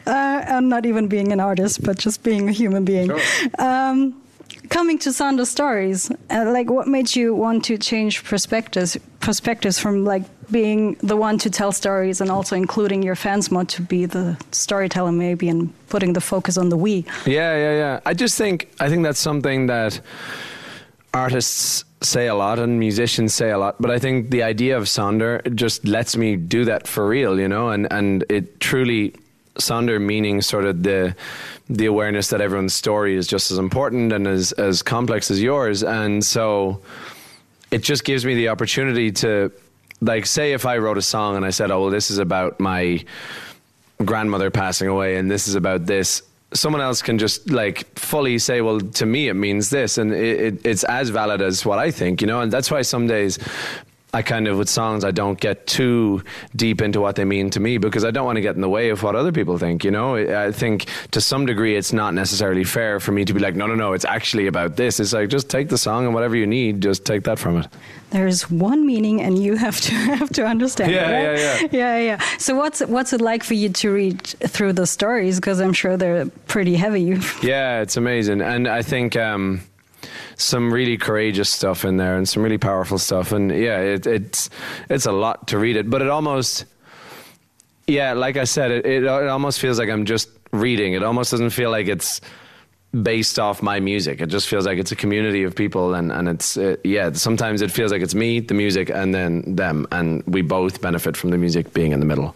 Uh, 0.05 0.53
and 0.53 0.67
not 0.67 0.85
even 0.85 1.07
being 1.07 1.31
an 1.31 1.39
artist, 1.39 1.81
but 1.81 1.97
just 1.97 2.23
being 2.23 2.49
a 2.49 2.51
human 2.51 2.83
being. 2.83 3.07
Sure. 3.07 3.21
Um, 3.57 4.21
coming 4.69 4.97
to 4.99 5.09
Sonder 5.11 5.45
stories, 5.45 6.11
uh, 6.29 6.51
like 6.51 6.69
what 6.69 6.87
made 6.87 7.15
you 7.15 7.33
want 7.33 7.63
to 7.65 7.77
change 7.77 8.23
perspectives? 8.25 8.97
Perspectives 9.21 9.79
from 9.79 10.03
like 10.03 10.23
being 10.51 10.95
the 10.95 11.15
one 11.15 11.37
to 11.39 11.49
tell 11.49 11.71
stories 11.71 12.21
and 12.21 12.29
also 12.29 12.55
including 12.55 13.03
your 13.03 13.15
fans 13.15 13.51
more 13.51 13.65
to 13.65 13.81
be 13.81 14.05
the 14.05 14.37
storyteller, 14.51 15.11
maybe, 15.11 15.49
and 15.49 15.73
putting 15.89 16.13
the 16.13 16.21
focus 16.21 16.57
on 16.57 16.69
the 16.69 16.77
we. 16.77 17.05
Yeah, 17.25 17.55
yeah, 17.55 17.73
yeah. 17.73 17.99
I 18.05 18.13
just 18.13 18.37
think 18.37 18.69
I 18.79 18.89
think 18.89 19.03
that's 19.03 19.19
something 19.19 19.67
that 19.67 20.01
artists 21.13 21.83
say 22.01 22.27
a 22.27 22.35
lot 22.35 22.59
and 22.59 22.79
musicians 22.79 23.33
say 23.33 23.49
a 23.51 23.57
lot, 23.57 23.75
but 23.81 23.91
I 23.91 23.99
think 23.99 24.29
the 24.29 24.43
idea 24.43 24.77
of 24.77 24.83
Sonder 24.85 25.53
just 25.55 25.85
lets 25.85 26.15
me 26.15 26.35
do 26.35 26.65
that 26.65 26.87
for 26.87 27.07
real, 27.07 27.39
you 27.39 27.47
know, 27.47 27.69
and 27.69 27.91
and 27.91 28.23
it 28.29 28.59
truly 28.59 29.13
Sonder 29.55 30.01
meaning 30.01 30.41
sort 30.41 30.65
of 30.65 30.83
the 30.83 31.15
the 31.69 31.85
awareness 31.85 32.29
that 32.29 32.41
everyone's 32.41 32.73
story 32.73 33.15
is 33.15 33.27
just 33.27 33.51
as 33.51 33.57
important 33.57 34.13
and 34.13 34.27
as 34.27 34.51
as 34.53 34.81
complex 34.81 35.29
as 35.29 35.41
yours, 35.41 35.83
and 35.83 36.23
so 36.23 36.81
it 37.71 37.83
just 37.83 38.03
gives 38.03 38.25
me 38.25 38.33
the 38.35 38.49
opportunity 38.49 39.11
to 39.11 39.51
like 40.01 40.25
say 40.25 40.53
if 40.53 40.65
I 40.65 40.77
wrote 40.77 40.97
a 40.97 41.01
song 41.01 41.35
and 41.35 41.45
I 41.45 41.49
said, 41.49 41.71
"Oh, 41.71 41.81
well, 41.81 41.89
this 41.89 42.11
is 42.11 42.17
about 42.17 42.59
my 42.59 43.03
grandmother 44.03 44.49
passing 44.49 44.87
away 44.87 45.17
and 45.17 45.29
this 45.29 45.47
is 45.47 45.55
about 45.55 45.85
this." 45.85 46.21
Someone 46.51 46.81
else 46.81 47.01
can 47.03 47.19
just 47.19 47.49
like 47.51 47.85
fully 47.97 48.39
say, 48.39 48.61
"Well, 48.61 48.79
to 48.79 49.05
me 49.05 49.27
it 49.27 49.35
means 49.35 49.69
this," 49.69 49.97
and 49.97 50.13
it, 50.13 50.39
it, 50.39 50.65
it's 50.65 50.83
as 50.85 51.09
valid 51.09 51.41
as 51.41 51.65
what 51.65 51.79
I 51.79 51.91
think, 51.91 52.21
you 52.21 52.27
know. 52.27 52.41
And 52.41 52.51
that's 52.51 52.71
why 52.71 52.81
some 52.81 53.07
days 53.07 53.37
I 54.13 54.21
kind 54.23 54.47
of 54.47 54.57
with 54.57 54.69
songs 54.69 55.03
I 55.03 55.11
don't 55.11 55.39
get 55.39 55.67
too 55.67 56.23
deep 56.55 56.81
into 56.81 56.99
what 56.99 57.15
they 57.15 57.25
mean 57.25 57.51
to 57.51 57.59
me 57.59 57.77
because 57.77 58.03
I 58.03 58.11
don't 58.11 58.25
want 58.25 58.37
to 58.37 58.41
get 58.41 58.55
in 58.55 58.61
the 58.61 58.69
way 58.69 58.89
of 58.89 59.03
what 59.03 59.15
other 59.15 59.31
people 59.31 59.57
think. 59.59 59.83
You 59.83 59.91
know, 59.91 60.15
I 60.15 60.51
think 60.51 60.87
to 61.11 61.21
some 61.21 61.45
degree 61.45 61.75
it's 61.75 61.93
not 61.93 62.13
necessarily 62.15 62.63
fair 62.63 62.99
for 62.99 63.11
me 63.11 63.23
to 63.25 63.33
be 63.33 63.39
like, 63.39 63.55
no, 63.55 63.67
no, 63.67 63.75
no, 63.75 63.93
it's 63.93 64.05
actually 64.05 64.47
about 64.47 64.77
this. 64.77 64.99
It's 64.99 65.13
like 65.13 65.29
just 65.29 65.49
take 65.49 65.69
the 65.69 65.77
song 65.77 66.05
and 66.05 66.13
whatever 66.13 66.35
you 66.35 66.47
need, 66.47 66.81
just 66.81 67.05
take 67.05 67.23
that 67.25 67.37
from 67.37 67.57
it. 67.57 67.67
There's 68.09 68.49
one 68.49 68.87
meaning, 68.87 69.21
and 69.21 69.37
you 69.37 69.55
have 69.55 69.79
to 69.81 69.93
have 70.19 70.29
to 70.31 70.45
understand. 70.45 70.91
Yeah, 70.91 71.09
it, 71.09 71.27
right? 71.27 71.71
yeah, 71.71 71.97
yeah, 71.97 71.97
yeah. 71.99 72.37
So 72.39 72.55
what's 72.55 72.79
what's 72.81 73.13
it 73.13 73.21
like 73.21 73.43
for 73.43 73.53
you 73.53 73.69
to 73.69 73.93
read 73.93 74.23
through 74.23 74.73
the 74.73 74.87
stories? 74.87 75.35
Because 75.35 75.61
I'm 75.61 75.73
sure 75.73 75.95
they're 75.97 76.25
pretty 76.47 76.75
heavy. 76.75 76.99
Yeah, 77.41 77.81
it's 77.81 77.97
amazing, 77.97 78.41
and 78.41 78.67
I 78.67 78.81
think. 78.81 79.15
Um, 79.15 79.61
some 80.39 80.73
really 80.73 80.97
courageous 80.97 81.49
stuff 81.49 81.85
in 81.85 81.97
there 81.97 82.17
and 82.17 82.27
some 82.27 82.43
really 82.43 82.57
powerful 82.57 82.97
stuff. 82.97 83.31
And 83.31 83.51
yeah 83.51 83.79
it, 83.79 84.07
it's 84.07 84.49
it's 84.89 85.05
a 85.05 85.11
lot 85.11 85.47
to 85.47 85.59
read 85.59 85.75
it 85.75 85.89
but 85.89 86.01
it 86.01 86.09
almost 86.09 86.65
yeah 87.87 88.13
like 88.13 88.37
i 88.37 88.43
said 88.43 88.69
it, 88.71 88.85
it, 88.85 89.03
it 89.03 89.27
almost 89.27 89.59
feels 89.59 89.79
like 89.79 89.89
i'm 89.89 90.05
just 90.05 90.29
reading. 90.51 90.93
It 90.93 91.03
almost 91.03 91.31
doesn't 91.31 91.51
feel 91.51 91.71
like 91.71 91.87
it's 91.87 92.21
based 93.03 93.37
off 93.37 93.61
my 93.61 93.79
music. 93.79 94.19
It 94.19 94.27
just 94.27 94.47
feels 94.47 94.65
like 94.65 94.79
it's 94.79 94.91
a 94.91 94.95
community 94.95 95.43
of 95.43 95.55
people 95.55 95.93
and 95.93 96.11
and 96.11 96.27
it's 96.27 96.57
uh, 96.57 96.75
yeah 96.83 97.11
sometimes 97.13 97.61
it 97.61 97.71
feels 97.71 97.91
like 97.91 98.01
it's 98.01 98.15
me 98.15 98.39
the 98.39 98.53
music 98.53 98.89
and 98.89 99.13
then 99.13 99.55
them. 99.55 99.87
And 99.91 100.23
we 100.25 100.41
both 100.41 100.81
benefit 100.81 101.15
from 101.15 101.29
the 101.29 101.37
music 101.37 101.73
being 101.73 101.91
in 101.91 101.99
the 101.99 102.05
middle. 102.05 102.35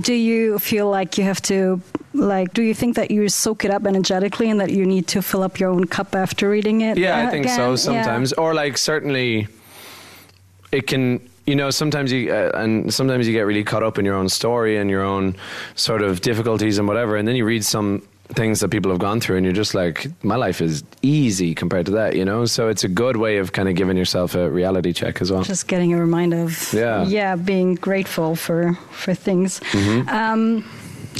Do 0.00 0.14
you 0.14 0.58
feel 0.58 0.90
like 0.90 1.18
you 1.18 1.24
have 1.24 1.40
to, 1.42 1.80
like, 2.14 2.52
do 2.54 2.62
you 2.62 2.74
think 2.74 2.96
that 2.96 3.10
you 3.10 3.28
soak 3.28 3.64
it 3.64 3.70
up 3.70 3.86
energetically 3.86 4.50
and 4.50 4.60
that 4.60 4.70
you 4.70 4.84
need 4.86 5.06
to 5.08 5.22
fill 5.22 5.42
up 5.42 5.58
your 5.60 5.70
own 5.70 5.86
cup 5.86 6.14
after 6.14 6.48
reading 6.50 6.80
it? 6.82 6.98
Yeah, 6.98 7.26
I 7.26 7.30
think 7.30 7.46
again? 7.46 7.56
so 7.56 7.70
Yeah. 7.70 7.76
sometimes. 7.76 8.32
Or 8.34 8.54
like 8.54 8.76
certainly 8.78 9.48
it 10.70 10.86
can 10.86 11.20
you 11.46 11.56
know 11.56 11.70
sometimes 11.70 12.12
you 12.12 12.32
uh, 12.32 12.50
and 12.54 12.92
sometimes 12.94 13.26
you 13.26 13.32
get 13.32 13.42
really 13.42 13.64
caught 13.64 13.82
up 13.82 13.98
in 13.98 14.04
your 14.04 14.14
own 14.14 14.28
story 14.28 14.76
and 14.78 14.88
your 14.88 15.02
own 15.02 15.34
sort 15.74 16.02
of 16.02 16.20
difficulties 16.20 16.78
and 16.78 16.86
whatever 16.88 17.16
and 17.16 17.26
then 17.26 17.34
you 17.36 17.44
read 17.44 17.64
some 17.64 18.00
things 18.28 18.60
that 18.60 18.68
people 18.70 18.90
have 18.90 19.00
gone 19.00 19.20
through 19.20 19.36
and 19.36 19.44
you're 19.44 19.52
just 19.52 19.74
like 19.74 20.06
my 20.24 20.36
life 20.36 20.62
is 20.62 20.82
easy 21.02 21.54
compared 21.54 21.84
to 21.84 21.92
that 21.92 22.14
you 22.16 22.24
know 22.24 22.46
so 22.46 22.68
it's 22.68 22.84
a 22.84 22.88
good 22.88 23.16
way 23.18 23.36
of 23.38 23.52
kind 23.52 23.68
of 23.68 23.74
giving 23.74 23.96
yourself 23.96 24.34
a 24.34 24.48
reality 24.48 24.92
check 24.92 25.20
as 25.20 25.30
well 25.30 25.42
Just 25.42 25.66
getting 25.68 25.92
a 25.92 25.98
reminder 26.00 26.42
of, 26.44 26.72
Yeah. 26.72 27.04
yeah, 27.04 27.36
being 27.36 27.74
grateful 27.74 28.34
for 28.36 28.78
for 28.92 29.12
things. 29.12 29.60
Mm-hmm. 29.72 30.08
Um, 30.08 30.64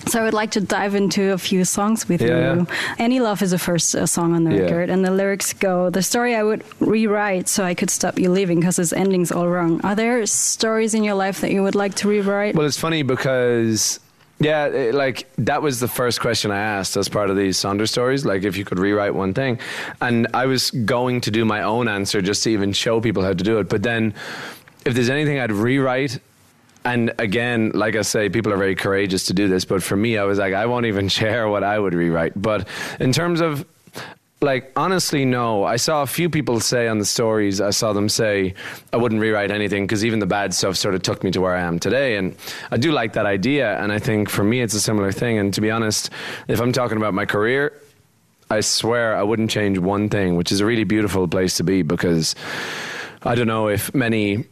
so 0.07 0.21
I 0.21 0.25
would 0.25 0.35
like 0.35 0.51
to 0.53 0.61
dive 0.61 0.95
into 0.95 1.33
a 1.33 1.39
few 1.39 1.65
songs 1.65 2.09
with 2.09 2.21
Yeah, 2.23 2.55
you. 2.55 2.67
Any 2.99 3.21
Love 3.21 3.43
is 3.43 3.51
the 3.51 3.59
first 3.59 3.95
uh, 3.95 4.07
song 4.07 4.35
on 4.35 4.45
the 4.45 4.55
Yeah. 4.55 4.63
record, 4.63 4.91
and 4.91 5.05
the 5.05 5.11
lyrics 5.11 5.53
go, 5.53 5.91
"The 5.91 6.03
story 6.03 6.35
I 6.35 6.43
would 6.43 6.63
rewrite 6.81 7.49
so 7.49 7.65
I 7.65 7.75
could 7.75 7.91
stop 7.91 8.19
you 8.19 8.31
leaving 8.31 8.61
because 8.61 8.79
its 8.79 8.93
ending's 8.93 9.31
all 9.33 9.49
wrong." 9.49 9.81
Are 9.85 9.95
there 9.95 10.25
stories 10.27 10.95
in 10.95 11.05
your 11.05 11.15
life 11.15 11.41
that 11.41 11.51
you 11.53 11.63
would 11.63 11.75
like 11.75 11.95
to 11.97 12.09
rewrite? 12.09 12.55
Well, 12.55 12.67
it's 12.67 12.79
funny 12.79 13.03
because 13.03 14.01
yeah, 14.41 14.67
it, 14.67 14.95
like 14.95 15.29
that 15.39 15.63
was 15.63 15.79
the 15.79 15.89
first 15.89 16.21
question 16.21 16.51
I 16.51 16.59
asked 16.59 16.97
as 16.97 17.09
part 17.09 17.31
of 17.31 17.37
these 17.37 17.57
Sonder 17.57 17.89
stories. 17.89 18.25
Like, 18.25 18.43
if 18.43 18.57
you 18.57 18.65
could 18.65 18.79
rewrite 18.81 19.15
one 19.15 19.35
thing, 19.35 19.59
and 20.01 20.27
I 20.35 20.47
was 20.47 20.71
going 20.73 21.21
to 21.23 21.31
do 21.31 21.45
my 21.45 21.63
own 21.63 21.87
answer 21.87 22.21
just 22.21 22.43
to 22.45 22.51
even 22.51 22.73
show 22.73 23.01
people 23.01 23.23
how 23.23 23.35
to 23.35 23.45
do 23.45 23.59
it. 23.61 23.69
But 23.69 23.83
then, 23.85 24.15
if 24.85 24.95
there's 24.95 25.11
anything 25.11 25.39
I'd 25.39 25.53
rewrite. 25.53 26.19
And 26.85 27.13
again, 27.19 27.71
like 27.75 27.97
I 27.97 28.03
say, 28.03 28.29
people 28.29 28.53
are 28.53 28.57
very 28.57 28.75
courageous 28.75 29.25
to 29.27 29.35
do 29.35 29.49
this. 29.49 29.65
But 29.65 29.83
for 29.83 29.97
me, 29.97 30.19
I 30.19 30.25
was 30.25 30.39
like, 30.39 30.55
I 30.55 30.67
won't 30.67 30.87
even 30.87 31.09
share 31.21 31.49
what 31.49 31.63
I 31.63 31.79
would 31.79 31.95
rewrite. 31.95 32.41
But 32.41 32.67
in 32.99 33.13
terms 33.13 33.41
of 33.41 33.65
like 34.43 34.73
honestly 34.77 35.25
no 35.25 35.65
i 35.65 35.77
saw 35.77 36.03
a 36.03 36.07
few 36.07 36.29
people 36.29 36.59
say 36.61 36.89
on 36.89 36.99
the 36.99 37.05
stories 37.05 37.61
i 37.61 37.71
saw 37.71 37.93
them 37.93 38.09
say 38.09 38.53
i 38.93 38.97
wouldn't 38.97 39.21
rewrite 39.21 39.51
anything 39.51 39.85
because 39.85 40.05
even 40.05 40.19
the 40.19 40.27
bad 40.27 40.53
stuff 40.53 40.77
sort 40.77 40.95
of 40.95 41.03
took 41.03 41.23
me 41.23 41.31
to 41.31 41.41
where 41.41 41.55
i 41.55 41.61
am 41.61 41.79
today 41.79 42.17
and 42.17 42.37
i 42.71 42.77
do 42.77 42.93
like 42.93 43.13
that 43.13 43.25
idea 43.25 43.79
and 43.79 43.93
i 43.93 43.99
think 43.99 44.29
for 44.29 44.43
me 44.43 44.61
it's 44.61 44.75
a 44.75 44.81
similar 44.81 45.13
thing 45.13 45.39
and 45.39 45.55
to 45.55 45.61
be 45.61 45.71
honest 45.71 46.11
if 46.49 46.61
i'm 46.61 46.73
talking 46.73 46.97
about 46.97 47.15
my 47.15 47.25
career 47.25 47.73
i 48.51 48.61
swear 48.61 49.17
i 49.17 49.23
wouldn't 49.23 49.51
change 49.51 49.79
one 49.79 50.09
thing 50.09 50.37
which 50.37 50.51
is 50.51 50.61
a 50.61 50.67
really 50.67 50.85
beautiful 50.85 51.29
place 51.29 51.57
to 51.57 51.63
be 51.63 51.83
because 51.83 52.35
i 53.23 53.35
don't 53.35 53.47
know 53.47 53.69
if 53.69 53.95
many 53.95 54.45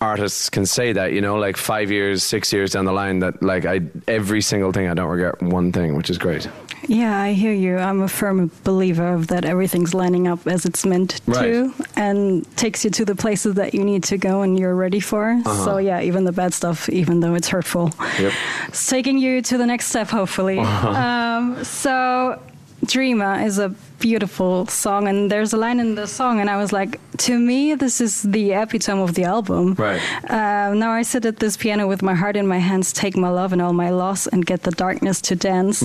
artists 0.00 0.50
can 0.50 0.66
say 0.66 0.92
that 0.92 1.12
you 1.12 1.20
know 1.20 1.36
like 1.36 1.56
five 1.56 1.90
years 1.90 2.22
six 2.22 2.52
years 2.52 2.72
down 2.72 2.84
the 2.84 2.92
line 2.92 3.20
that 3.20 3.42
like 3.42 3.64
i 3.64 3.80
every 4.08 4.42
single 4.42 4.70
thing 4.72 4.86
i 4.88 4.94
don't 4.94 5.08
regret 5.08 5.40
one 5.42 5.72
thing 5.72 5.96
which 5.96 6.10
is 6.10 6.18
great 6.18 6.48
Yeah, 6.86 7.16
I 7.18 7.32
hear 7.32 7.52
you. 7.54 7.78
I'm 7.78 8.02
a 8.02 8.08
firm 8.08 8.50
believer 8.62 9.14
of 9.14 9.28
that 9.28 9.46
everything's 9.46 9.94
lining 9.94 10.28
up 10.28 10.46
as 10.46 10.66
it's 10.66 10.84
meant 10.84 11.18
Right. 11.26 11.40
to 11.42 11.72
and 11.96 12.44
takes 12.58 12.84
you 12.84 12.90
to 12.90 13.06
the 13.06 13.14
places 13.14 13.54
that 13.54 13.72
you 13.72 13.82
need 13.82 14.02
to 14.12 14.18
go 14.18 14.42
and 14.42 14.58
you're 14.58 14.74
ready 14.74 15.00
for. 15.00 15.40
So, 15.64 15.78
yeah, 15.78 16.02
even 16.02 16.24
the 16.24 16.32
bad 16.32 16.52
stuff, 16.52 16.90
even 16.90 17.20
though 17.20 17.34
it's 17.36 17.48
hurtful, 17.48 17.90
Yep. 18.20 18.32
it's 18.68 18.86
taking 18.86 19.16
you 19.16 19.40
to 19.48 19.56
the 19.56 19.64
next 19.64 19.86
step, 19.86 20.08
hopefully. 20.10 20.58
Um, 20.58 21.64
so, 21.64 22.38
Dreamer 22.86 23.40
is 23.40 23.58
a 23.58 23.70
beautiful 23.98 24.66
song, 24.66 25.08
and 25.08 25.30
there's 25.30 25.52
a 25.52 25.56
line 25.56 25.80
in 25.80 25.94
the 25.94 26.06
song, 26.06 26.40
and 26.40 26.50
I 26.50 26.56
was 26.56 26.72
like, 26.72 27.00
to 27.18 27.38
me, 27.38 27.74
this 27.74 28.00
is 28.00 28.22
the 28.22 28.52
epitome 28.52 29.02
of 29.02 29.14
the 29.14 29.24
album. 29.24 29.74
Right. 29.74 30.00
Uh, 30.30 30.74
now 30.74 30.90
I 30.90 31.02
sit 31.02 31.24
at 31.24 31.38
this 31.38 31.56
piano 31.56 31.86
with 31.86 32.02
my 32.02 32.14
heart 32.14 32.36
in 32.36 32.46
my 32.46 32.58
hands, 32.58 32.92
take 32.92 33.16
my 33.16 33.28
love 33.30 33.52
and 33.52 33.62
all 33.62 33.72
my 33.72 33.90
loss, 33.90 34.26
and 34.26 34.44
get 34.44 34.62
the 34.62 34.72
darkness 34.72 35.20
to 35.22 35.36
dance. 35.36 35.80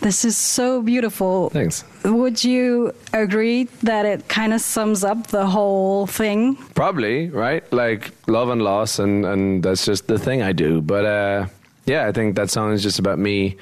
This 0.00 0.24
is 0.24 0.36
so 0.36 0.82
beautiful. 0.82 1.50
thanks 1.50 1.84
Would 2.04 2.44
you 2.44 2.92
agree 3.12 3.64
that 3.82 4.06
it 4.06 4.28
kind 4.28 4.52
of 4.52 4.60
sums 4.60 5.02
up 5.04 5.28
the 5.28 5.46
whole 5.46 6.06
thing? 6.06 6.56
Probably, 6.74 7.30
right? 7.30 7.64
Like 7.72 8.12
love 8.28 8.50
and 8.50 8.62
loss, 8.62 8.98
and, 8.98 9.24
and 9.24 9.62
that's 9.62 9.84
just 9.84 10.06
the 10.06 10.18
thing 10.18 10.42
I 10.42 10.52
do. 10.52 10.80
But 10.80 11.04
uh, 11.04 11.46
yeah, 11.86 12.06
I 12.06 12.12
think 12.12 12.36
that 12.36 12.50
song 12.50 12.72
is 12.72 12.82
just 12.82 12.98
about 12.98 13.18
me. 13.18 13.56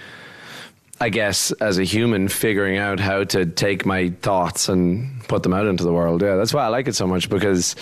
I 1.00 1.10
guess 1.10 1.52
as 1.52 1.78
a 1.78 1.84
human, 1.84 2.28
figuring 2.28 2.78
out 2.78 3.00
how 3.00 3.24
to 3.24 3.44
take 3.44 3.84
my 3.84 4.10
thoughts 4.22 4.68
and 4.68 5.22
put 5.28 5.42
them 5.42 5.52
out 5.52 5.66
into 5.66 5.84
the 5.84 5.92
world. 5.92 6.22
Yeah, 6.22 6.36
that's 6.36 6.54
why 6.54 6.64
I 6.64 6.68
like 6.68 6.88
it 6.88 6.94
so 6.94 7.06
much 7.06 7.28
because 7.28 7.76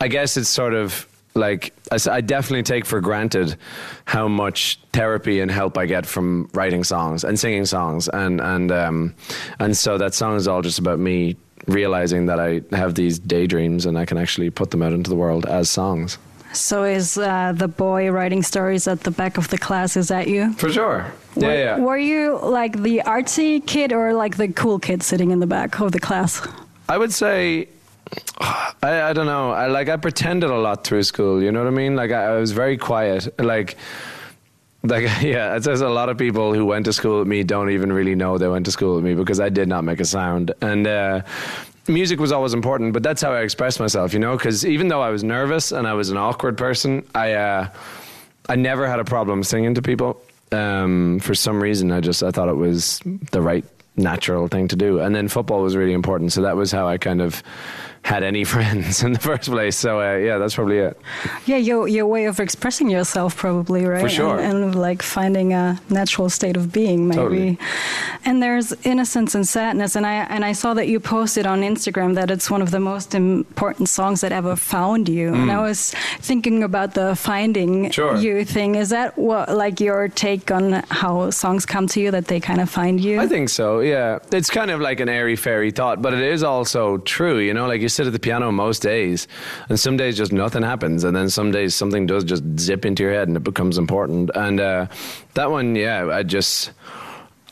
I 0.00 0.08
guess 0.08 0.36
it's 0.36 0.48
sort 0.48 0.74
of 0.74 1.06
like 1.34 1.74
I 1.92 2.20
definitely 2.20 2.62
take 2.62 2.84
for 2.86 3.00
granted 3.00 3.56
how 4.04 4.26
much 4.26 4.80
therapy 4.92 5.40
and 5.40 5.50
help 5.50 5.78
I 5.78 5.86
get 5.86 6.06
from 6.06 6.48
writing 6.54 6.82
songs 6.82 7.24
and 7.24 7.38
singing 7.38 7.66
songs, 7.66 8.08
and 8.08 8.40
and 8.40 8.72
um, 8.72 9.14
and 9.58 9.76
so 9.76 9.98
that 9.98 10.14
song 10.14 10.36
is 10.36 10.48
all 10.48 10.62
just 10.62 10.78
about 10.78 10.98
me 10.98 11.36
realizing 11.66 12.26
that 12.26 12.40
I 12.40 12.62
have 12.74 12.94
these 12.94 13.18
daydreams 13.18 13.86
and 13.86 13.98
I 13.98 14.06
can 14.06 14.18
actually 14.18 14.50
put 14.50 14.70
them 14.70 14.82
out 14.82 14.92
into 14.92 15.10
the 15.10 15.16
world 15.16 15.46
as 15.46 15.68
songs. 15.68 16.18
So 16.52 16.84
is 16.84 17.16
uh, 17.16 17.52
the 17.54 17.68
boy 17.68 18.10
writing 18.10 18.42
stories 18.42 18.88
at 18.88 19.00
the 19.00 19.10
back 19.10 19.38
of 19.38 19.48
the 19.48 19.58
class? 19.58 19.96
Is 19.96 20.08
that 20.08 20.28
you? 20.28 20.52
For 20.54 20.70
sure. 20.70 21.12
Were, 21.36 21.42
Yeah, 21.42 21.52
yeah. 21.52 21.78
Were 21.78 21.98
you 21.98 22.38
like 22.42 22.82
the 22.82 23.02
artsy 23.06 23.64
kid 23.64 23.92
or 23.92 24.12
like 24.14 24.36
the 24.36 24.48
cool 24.48 24.78
kid 24.78 25.02
sitting 25.02 25.30
in 25.30 25.40
the 25.40 25.46
back 25.46 25.80
of 25.80 25.92
the 25.92 26.00
class? 26.00 26.46
I 26.88 26.98
would 26.98 27.12
say 27.12 27.68
I, 28.82 29.02
I 29.02 29.12
don't 29.12 29.26
know. 29.26 29.52
I 29.52 29.68
like 29.68 29.88
I 29.88 29.96
pretended 29.96 30.50
a 30.50 30.58
lot 30.58 30.84
through 30.84 31.04
school. 31.04 31.42
You 31.42 31.52
know 31.52 31.60
what 31.60 31.68
I 31.68 31.76
mean? 31.76 31.96
Like 31.96 32.10
I, 32.10 32.24
I 32.24 32.36
was 32.36 32.52
very 32.52 32.76
quiet. 32.76 33.28
Like 33.40 33.76
like 34.82 35.04
yeah, 35.22 35.56
it 35.56 35.64
says 35.64 35.80
a 35.80 35.88
lot 35.88 36.08
of 36.08 36.18
people 36.18 36.54
who 36.54 36.66
went 36.66 36.86
to 36.86 36.92
school 36.92 37.20
with 37.20 37.28
me 37.28 37.42
don't 37.44 37.70
even 37.70 37.92
really 37.92 38.14
know 38.14 38.38
they 38.38 38.48
went 38.48 38.64
to 38.66 38.72
school 38.72 38.96
with 38.96 39.04
me 39.04 39.14
because 39.14 39.40
I 39.40 39.48
did 39.48 39.68
not 39.68 39.84
make 39.84 40.00
a 40.00 40.04
sound. 40.04 40.52
And 40.60 40.86
uh, 40.86 41.22
music 41.90 42.20
was 42.20 42.32
always 42.32 42.54
important, 42.54 42.92
but 42.92 43.02
that's 43.02 43.20
how 43.22 43.32
I 43.32 43.40
expressed 43.40 43.80
myself. 43.80 44.12
You 44.12 44.18
know, 44.18 44.36
because 44.36 44.64
even 44.64 44.88
though 44.88 45.02
I 45.02 45.10
was 45.10 45.22
nervous 45.22 45.72
and 45.72 45.86
I 45.86 45.94
was 45.94 46.10
an 46.10 46.16
awkward 46.16 46.56
person, 46.56 47.06
I 47.14 47.32
uh, 47.32 47.68
I 48.48 48.56
never 48.56 48.88
had 48.88 49.00
a 49.00 49.04
problem 49.04 49.42
singing 49.42 49.74
to 49.74 49.82
people. 49.82 50.20
Um, 50.52 51.20
for 51.20 51.34
some 51.34 51.62
reason, 51.62 51.92
I 51.92 52.00
just 52.00 52.22
I 52.22 52.30
thought 52.30 52.48
it 52.48 52.56
was 52.56 53.00
the 53.30 53.42
right 53.42 53.64
natural 53.96 54.48
thing 54.48 54.68
to 54.68 54.76
do. 54.76 55.00
And 55.00 55.14
then 55.14 55.28
football 55.28 55.62
was 55.62 55.76
really 55.76 55.92
important, 55.92 56.32
so 56.32 56.42
that 56.42 56.56
was 56.56 56.72
how 56.72 56.88
I 56.88 56.98
kind 56.98 57.20
of 57.20 57.42
had 58.02 58.22
any 58.22 58.44
friends 58.54 59.02
in 59.02 59.12
the 59.12 59.18
first 59.20 59.50
place. 59.50 59.76
So 59.76 60.00
uh, 60.00 60.16
yeah, 60.16 60.38
that's 60.38 60.54
probably 60.54 60.78
it. 60.78 60.98
Yeah, 61.46 61.56
your 61.58 61.86
your 61.88 62.06
way 62.06 62.24
of 62.26 62.40
expressing 62.40 62.90
yourself, 62.90 63.36
probably, 63.36 63.84
right? 63.86 64.00
For 64.02 64.08
sure. 64.08 64.38
And, 64.38 64.64
and 64.64 64.74
like 64.74 65.02
finding 65.02 65.52
a 65.52 65.80
natural 65.90 66.28
state 66.30 66.56
of 66.56 66.72
being, 66.72 67.08
maybe. 67.08 67.16
Totally. 67.20 67.58
And 68.24 68.42
there's 68.42 68.72
innocence 68.84 69.34
and 69.34 69.46
sadness, 69.46 69.96
and 69.96 70.06
I 70.06 70.14
and 70.34 70.44
I 70.44 70.52
saw 70.52 70.74
that 70.74 70.88
you 70.88 71.00
posted 71.00 71.46
on 71.46 71.60
Instagram 71.62 72.14
that 72.14 72.30
it's 72.30 72.50
one 72.50 72.62
of 72.62 72.70
the 72.70 72.80
most 72.80 73.14
important 73.14 73.88
songs 73.88 74.20
that 74.22 74.32
ever 74.32 74.56
found 74.56 75.08
you. 75.08 75.32
And 75.34 75.50
I 75.50 75.60
was 75.62 75.92
thinking 76.20 76.62
about 76.62 76.94
the 76.94 77.14
finding 77.16 77.70
Mm. 77.70 77.92
Sure. 77.92 78.16
you 78.16 78.44
thing. 78.44 78.74
Is 78.74 78.88
that 78.90 79.16
what 79.18 79.48
like 79.54 79.80
your 79.80 80.08
take 80.08 80.50
on 80.50 80.82
how 80.90 81.30
songs 81.30 81.66
come 81.66 81.86
to 81.88 82.00
you? 82.00 82.10
That 82.10 82.26
they 82.26 82.40
kind 82.40 82.60
of 82.60 82.68
find 82.70 83.00
you? 83.00 83.20
I 83.20 83.26
think 83.26 83.48
so. 83.48 83.80
Yeah, 83.80 84.18
it's 84.32 84.50
kind 84.50 84.70
of 84.70 84.80
like 84.80 85.00
an 85.00 85.08
airy 85.08 85.36
fairy 85.36 85.70
thought, 85.70 86.00
but 86.02 86.12
it 86.14 86.22
is 86.22 86.42
also 86.42 86.98
true. 86.98 87.38
You 87.38 87.52
know, 87.54 87.66
like 87.66 87.80
you 87.80 87.88
sit 87.90 88.06
at 88.06 88.12
the 88.12 88.18
piano 88.18 88.50
most 88.52 88.82
days, 88.82 89.28
and 89.68 89.78
some 89.78 89.96
days 89.96 90.16
just 90.16 90.32
nothing 90.32 90.62
happens, 90.62 91.04
and 91.04 91.14
then 91.14 91.28
some 91.30 91.50
days 91.50 91.74
something 91.74 92.06
does 92.06 92.24
just 92.24 92.42
zip 92.58 92.84
into 92.84 93.02
your 93.02 93.12
head 93.12 93.28
and 93.28 93.36
it 93.36 93.44
becomes 93.44 93.78
important. 93.78 94.30
And 94.34 94.60
uh, 94.60 94.86
that 95.34 95.50
one, 95.50 95.76
yeah, 95.76 96.06
I 96.06 96.22
just. 96.22 96.72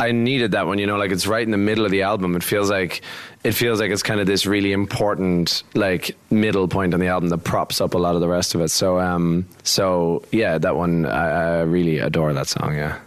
I 0.01 0.13
needed 0.13 0.53
that 0.53 0.69
one, 0.69 0.79
you 0.79 0.87
know, 0.87 0.97
like 0.97 1.11
it's 1.11 1.27
right 1.27 1.43
in 1.43 1.51
the 1.51 1.57
middle 1.57 1.85
of 1.85 1.91
the 1.91 2.03
album. 2.03 2.37
It 2.37 2.45
feels 2.45 2.71
like 2.71 3.03
it 3.43 3.51
feels 3.51 3.81
like 3.81 3.91
it's 3.91 4.05
kind 4.05 4.21
of 4.21 4.29
this 4.29 4.47
really 4.47 4.71
important 4.71 5.65
like 5.75 6.17
middle 6.31 6.69
point 6.69 6.95
on 6.95 7.01
the 7.01 7.09
album 7.09 7.31
that 7.31 7.39
props 7.39 7.81
up 7.81 7.95
a 7.95 7.99
lot 7.99 8.15
of 8.15 8.21
the 8.21 8.29
rest 8.29 8.55
of 8.55 8.61
it. 8.61 8.69
So 8.69 9.01
um 9.01 9.49
so 9.65 10.23
yeah, 10.31 10.57
that 10.59 10.77
one 10.77 11.05
I, 11.05 11.59
I 11.59 11.61
really 11.63 11.99
adore 11.99 12.33
that 12.33 12.47
song, 12.47 12.77
yeah. 12.77 13.01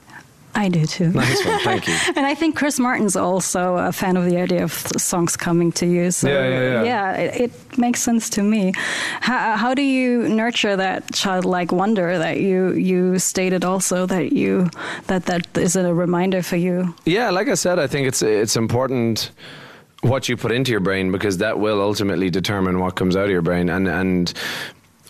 I 0.54 0.70
do 0.70 0.86
too. 0.86 1.12
Nice 1.22 1.46
one. 1.46 1.60
Thank 1.60 1.88
you. 1.88 1.96
And 2.16 2.26
I 2.26 2.36
think 2.36 2.56
Chris 2.56 2.78
Martin's 2.80 3.16
also 3.16 3.76
a 3.78 3.92
fan 3.92 4.18
of 4.18 4.26
the 4.26 4.38
idea 4.38 4.64
of 4.64 4.72
songs 4.98 5.38
coming 5.38 5.72
to 5.74 5.86
you. 5.86 6.12
So 6.12 6.28
Yeah, 6.28 6.48
yeah, 6.50 6.84
yeah. 6.84 7.12
it, 7.14 7.42
it 7.42 7.78
makes 7.78 8.02
sense 8.02 8.30
to 8.32 8.44
me. 8.44 8.74
How, 9.22 9.56
how 9.56 9.74
do 9.74 9.82
you 9.82 10.28
nurture 10.28 10.76
that 10.76 11.14
childlike 11.14 11.72
wonder 11.72 12.18
that 12.18 12.40
you 12.42 12.74
you 12.74 13.20
stated 13.20 13.64
also 13.64 14.06
that 14.08 14.34
you 14.34 14.70
that 15.08 15.26
that 15.26 15.58
is 15.58 15.76
a 15.76 15.94
reminder 15.94 16.42
for 16.42 16.58
you? 16.58 16.94
Yeah, 17.06 17.30
like 17.30 17.48
I 17.48 17.56
said, 17.56 17.80
I 17.80 17.88
think 17.88 18.08
it's 18.08 18.22
it's 18.22 18.56
important 18.58 19.32
what 20.02 20.28
you 20.28 20.36
put 20.36 20.52
into 20.52 20.72
your 20.72 20.80
brain 20.82 21.12
because 21.12 21.38
that 21.38 21.60
will 21.60 21.80
ultimately 21.82 22.30
determine 22.30 22.80
what 22.80 22.96
comes 22.96 23.16
out 23.16 23.26
of 23.26 23.32
your 23.32 23.44
brain 23.44 23.70
and 23.70 23.88
and 23.88 24.34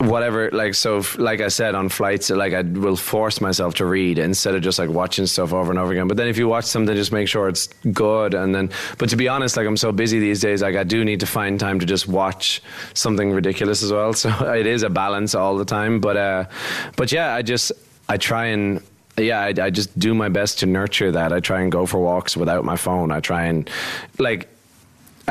whatever 0.01 0.49
like 0.51 0.73
so 0.73 1.03
like 1.17 1.41
i 1.41 1.47
said 1.47 1.75
on 1.75 1.87
flights 1.87 2.29
like 2.31 2.53
i 2.53 2.61
will 2.61 2.95
force 2.95 3.39
myself 3.39 3.75
to 3.75 3.85
read 3.85 4.17
instead 4.17 4.55
of 4.55 4.61
just 4.61 4.79
like 4.79 4.89
watching 4.89 5.27
stuff 5.27 5.53
over 5.53 5.71
and 5.71 5.79
over 5.79 5.91
again 5.91 6.07
but 6.07 6.17
then 6.17 6.27
if 6.27 6.37
you 6.37 6.47
watch 6.47 6.65
something 6.65 6.95
just 6.95 7.11
make 7.11 7.27
sure 7.27 7.47
it's 7.47 7.67
good 7.91 8.33
and 8.33 8.55
then 8.55 8.69
but 8.97 9.09
to 9.09 9.15
be 9.15 9.27
honest 9.27 9.57
like 9.57 9.67
i'm 9.67 9.77
so 9.77 9.91
busy 9.91 10.19
these 10.19 10.41
days 10.41 10.63
like 10.63 10.75
i 10.75 10.83
do 10.83 11.05
need 11.05 11.19
to 11.19 11.27
find 11.27 11.59
time 11.59 11.79
to 11.79 11.85
just 11.85 12.07
watch 12.07 12.63
something 12.95 13.31
ridiculous 13.31 13.83
as 13.83 13.91
well 13.91 14.11
so 14.23 14.29
it 14.51 14.65
is 14.65 14.81
a 14.81 14.89
balance 14.89 15.35
all 15.35 15.55
the 15.55 15.65
time 15.65 15.99
but 15.99 16.17
uh 16.17 16.45
but 16.95 17.11
yeah 17.11 17.35
i 17.35 17.41
just 17.43 17.71
i 18.09 18.17
try 18.17 18.45
and 18.45 18.81
yeah, 19.17 19.41
I, 19.41 19.53
I 19.61 19.69
just 19.69 19.97
do 19.99 20.13
my 20.13 20.29
best 20.29 20.59
to 20.59 20.65
nurture 20.65 21.11
that. 21.11 21.33
I 21.33 21.41
try 21.41 21.61
and 21.61 21.71
go 21.71 21.85
for 21.85 21.99
walks 21.99 22.37
without 22.37 22.63
my 22.63 22.77
phone. 22.77 23.11
I 23.11 23.19
try 23.19 23.45
and 23.45 23.69
like 24.17 24.47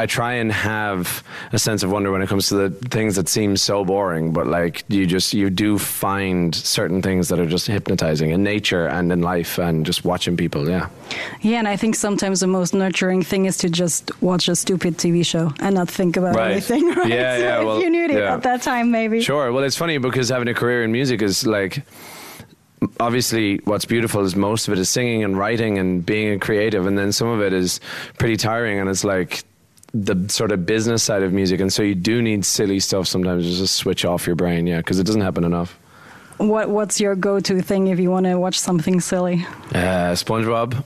I 0.02 0.07
try 0.07 0.33
and 0.42 0.50
have 0.50 1.23
a 1.52 1.59
sense 1.59 1.83
of 1.83 1.90
wonder 1.92 2.11
when 2.11 2.23
it 2.23 2.28
comes 2.28 2.49
to 2.49 2.54
the 2.54 2.71
things 2.88 3.16
that 3.16 3.28
seem 3.28 3.57
so 3.59 3.85
boring, 3.85 4.33
but 4.33 4.47
like 4.47 4.83
you 4.88 5.04
just 5.07 5.35
you 5.35 5.50
do 5.50 5.76
find 5.78 6.54
certain 6.54 7.02
things 7.02 7.28
that 7.28 7.38
are 7.38 7.47
just 7.47 7.66
hypnotizing 7.66 8.30
in 8.30 8.42
nature 8.42 8.87
and 8.87 9.12
in 9.12 9.21
life 9.21 9.59
and 9.59 9.85
just 9.85 10.04
watching 10.04 10.37
people. 10.37 10.69
Yeah, 10.71 10.88
Yeah, 11.42 11.59
and 11.59 11.69
I 11.69 11.76
think 11.76 11.97
sometimes 11.97 12.40
the 12.40 12.47
most 12.47 12.73
nurturing 12.73 13.23
thing 13.23 13.45
is 13.47 13.59
to 13.59 13.69
just 13.69 14.11
watch 14.23 14.49
a 14.49 14.57
stupid 14.57 14.97
TV 14.97 15.23
show 15.25 15.52
and 15.61 15.75
not 15.75 15.88
think 15.90 16.16
about 16.16 16.35
Right. 16.35 16.52
anything. 16.52 16.88
Right? 16.97 17.09
Yeah, 17.09 17.37
So 17.37 17.42
yeah, 17.45 17.59
If 17.61 17.66
well, 17.66 17.80
you 17.83 17.90
knew 17.90 18.04
it 18.07 18.12
yeah. 18.12 18.35
at 18.35 18.42
that 18.42 18.62
time, 18.62 18.90
maybe. 18.90 19.21
sure. 19.21 19.52
Well, 19.52 19.64
it's 19.64 19.76
funny 19.76 19.99
because 19.99 20.30
having 20.30 20.49
a 20.49 20.54
career 20.54 20.83
in 20.83 20.92
music 20.92 21.21
is 21.21 21.47
like 21.47 21.85
obviously 22.99 23.59
what's 23.64 23.85
beautiful 23.85 24.23
is 24.25 24.35
most 24.35 24.66
of 24.66 24.73
it 24.73 24.78
is 24.80 24.88
singing 24.88 25.23
and 25.25 25.37
writing 25.38 25.78
and 25.78 26.04
being 26.07 26.33
a 26.33 26.38
creative 26.38 26.87
and 26.87 26.97
then 26.97 27.12
some 27.12 27.28
of 27.28 27.40
it 27.42 27.52
is 27.52 27.80
pretty 28.19 28.37
tiring 28.37 28.78
and 28.80 28.88
it's 28.88 29.04
like 29.04 29.45
the 29.93 30.29
sort 30.29 30.53
of 30.53 30.67
business 30.67 31.03
side 31.03 31.23
of 31.23 31.33
music. 31.33 31.61
And 31.61 31.73
so 31.73 31.83
you 31.83 31.95
do 31.95 32.23
need 32.23 32.45
silly 32.45 32.81
stuff 32.81 33.07
sometimes 33.09 33.45
to 33.45 33.57
just 33.57 33.77
switch 33.77 34.05
off 34.05 34.27
your 34.27 34.37
brain. 34.37 34.67
Yeah 34.67 34.79
because 34.79 34.99
it 34.99 35.05
doesn't 35.05 35.23
happen 35.23 35.45
enough. 35.45 35.79
What 36.39 36.71
What's 36.71 37.01
your 37.01 37.15
go-to 37.15 37.61
thing 37.61 37.89
if 37.89 37.99
you 38.01 38.11
want 38.11 38.27
to 38.27 38.39
watch 38.39 38.59
something 38.59 39.01
silly? 39.01 39.45
uh, 39.75 40.15
spongebob 40.15 40.85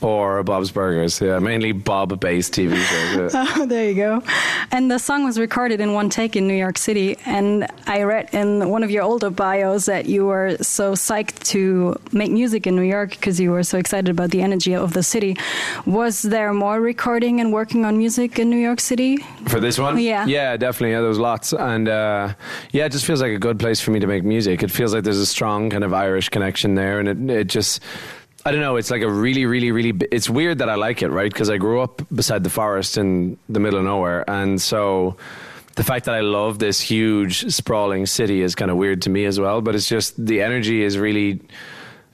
or 0.00 0.42
bob's 0.42 0.70
burgers 0.70 1.20
yeah 1.20 1.38
mainly 1.38 1.72
bob 1.72 2.18
based 2.20 2.52
tv 2.54 2.76
shows 2.76 3.34
yeah. 3.34 3.46
Oh, 3.56 3.66
there 3.66 3.88
you 3.88 3.94
go. 3.94 4.22
And 4.70 4.90
the 4.90 4.98
song 4.98 5.24
was 5.24 5.38
recorded 5.38 5.80
in 5.80 5.92
one 5.92 6.08
take 6.08 6.36
in 6.36 6.46
New 6.46 6.54
York 6.54 6.78
City. 6.78 7.16
And 7.26 7.66
I 7.86 8.02
read 8.02 8.28
in 8.32 8.68
one 8.70 8.82
of 8.82 8.90
your 8.90 9.02
older 9.02 9.30
bios 9.30 9.86
that 9.86 10.06
you 10.06 10.26
were 10.26 10.56
so 10.60 10.92
psyched 10.92 11.42
to 11.48 11.96
make 12.12 12.30
music 12.30 12.66
in 12.66 12.76
New 12.76 12.82
York 12.82 13.10
because 13.10 13.40
you 13.40 13.50
were 13.50 13.62
so 13.62 13.78
excited 13.78 14.08
about 14.08 14.30
the 14.30 14.42
energy 14.42 14.74
of 14.74 14.92
the 14.92 15.02
city. 15.02 15.36
Was 15.84 16.22
there 16.22 16.52
more 16.52 16.80
recording 16.80 17.40
and 17.40 17.52
working 17.52 17.84
on 17.84 17.98
music 17.98 18.38
in 18.38 18.50
New 18.50 18.58
York 18.58 18.80
City? 18.80 19.18
For 19.48 19.60
this 19.60 19.78
one? 19.78 19.98
Yeah. 19.98 20.26
Yeah, 20.26 20.56
definitely. 20.56 20.92
Yeah, 20.92 21.00
there 21.00 21.08
was 21.08 21.18
lots. 21.18 21.52
And 21.52 21.88
uh, 21.88 22.34
yeah, 22.72 22.86
it 22.86 22.92
just 22.92 23.04
feels 23.04 23.20
like 23.20 23.32
a 23.32 23.38
good 23.38 23.58
place 23.58 23.80
for 23.80 23.90
me 23.90 24.00
to 24.00 24.06
make 24.06 24.24
music. 24.24 24.62
It 24.62 24.70
feels 24.70 24.94
like 24.94 25.04
there's 25.04 25.18
a 25.18 25.26
strong 25.26 25.70
kind 25.70 25.84
of 25.84 25.92
Irish 25.92 26.28
connection 26.28 26.76
there. 26.76 27.00
And 27.00 27.08
it, 27.08 27.36
it 27.36 27.44
just, 27.48 27.80
I 28.44 28.52
don't 28.52 28.60
know, 28.60 28.76
it's 28.76 28.90
like 28.90 29.02
a 29.02 29.10
really, 29.10 29.44
really, 29.44 29.70
really, 29.70 29.92
it's 30.10 30.30
weird 30.30 30.58
that 30.58 30.70
I 30.70 30.74
like 30.76 31.02
it, 31.02 31.08
right? 31.08 31.30
Because 31.30 31.50
I 31.50 31.58
grew 31.58 31.80
up 31.80 32.02
beside 32.14 32.42
the 32.42 32.50
forest 32.50 32.96
in 32.96 33.36
the 33.48 33.60
middle 33.60 33.78
of 33.78 33.84
nowhere. 33.84 34.28
And 34.30 34.60
so 34.60 35.16
the 35.76 35.84
fact 35.84 36.06
that 36.06 36.14
I 36.14 36.20
love 36.20 36.58
this 36.58 36.80
huge, 36.80 37.52
sprawling 37.52 38.06
city 38.06 38.40
is 38.40 38.54
kind 38.54 38.70
of 38.70 38.76
weird 38.78 39.02
to 39.02 39.10
me 39.10 39.26
as 39.26 39.38
well. 39.38 39.60
But 39.60 39.74
it's 39.74 39.88
just 39.88 40.24
the 40.24 40.40
energy 40.42 40.82
is 40.82 40.96
really 40.96 41.40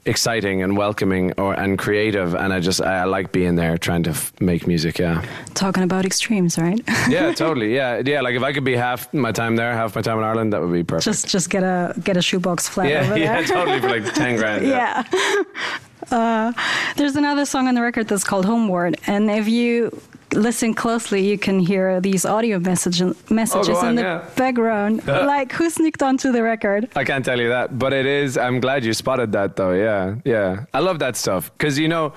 exciting 0.05 0.63
and 0.63 0.77
welcoming 0.77 1.33
or 1.37 1.53
and 1.55 1.77
creative 1.79 2.33
and 2.37 2.53
I 2.53 2.61
just 2.61 2.81
I, 2.81 2.99
I 2.99 3.05
like 3.07 3.33
being 3.33 3.57
there 3.57 3.77
trying 3.77 4.05
to 4.05 4.11
f- 4.11 4.33
make 4.41 4.65
music 4.65 5.01
yeah 5.01 5.25
Talking 5.55 5.83
about 5.83 6.05
extremes, 6.05 6.59
right? 6.59 6.81
yeah, 7.09 7.33
totally. 7.33 7.75
Yeah, 7.75 8.03
yeah. 8.05 8.21
Like 8.21 8.37
if 8.37 8.43
I 8.45 8.53
could 8.53 8.63
be 8.63 8.77
half 8.77 9.13
my 9.13 9.33
time 9.33 9.57
there, 9.57 9.73
half 9.73 9.97
my 9.97 10.03
time 10.03 10.19
in 10.19 10.25
Ireland, 10.25 10.53
that 10.53 10.61
would 10.61 10.73
be 10.73 10.85
perfect. 10.85 11.05
just 11.07 11.27
just 11.29 11.51
get 11.51 11.65
a 11.65 11.93
get 12.05 12.17
a 12.17 12.23
shoebox 12.23 12.69
flat 12.69 12.89
yeah, 12.89 13.01
over 13.01 13.19
yeah, 13.19 13.41
there. 13.41 13.45
totally 13.45 13.81
for 13.81 13.89
like 13.89 14.15
ten 14.15 14.37
grand. 14.37 14.65
yeah. 14.65 15.03
Uh, 16.11 16.53
there's 16.97 17.17
another 17.17 17.45
song 17.45 17.69
on 17.69 17.75
the 17.75 17.83
record 17.83 18.09
that's 18.09 18.25
called 18.25 18.45
Homeward, 18.45 18.97
and 19.07 19.31
if 19.31 19.49
you 19.49 19.91
listen 20.33 20.75
closely, 20.75 21.27
you 21.27 21.39
can 21.39 21.59
hear 21.59 22.01
these 22.01 22.25
audio 22.25 22.59
message, 22.59 23.01
messages 23.31 23.79
on, 23.79 23.91
in 23.91 23.97
the 23.97 24.03
yeah. 24.03 24.29
background. 24.37 25.07
like 25.07 25.53
who 25.53 25.71
sneaked 25.71 26.03
onto 26.03 26.33
the 26.33 26.43
record? 26.43 26.89
I 26.97 27.05
can't 27.05 27.25
tell 27.25 27.41
you 27.41 27.49
that, 27.49 27.79
but 27.79 27.93
it 27.93 28.07
is. 28.07 28.37
I'm 28.39 28.61
glad 28.61 28.85
you 28.85 28.93
spotted 28.93 29.33
that, 29.33 29.57
though. 29.57 29.73
Yeah, 29.73 30.17
yeah. 30.25 30.67
I 30.73 30.81
love 30.81 30.99
that 31.01 31.17
stuff 31.17 31.51
because 31.53 31.79
you 31.79 31.89
know. 31.89 32.13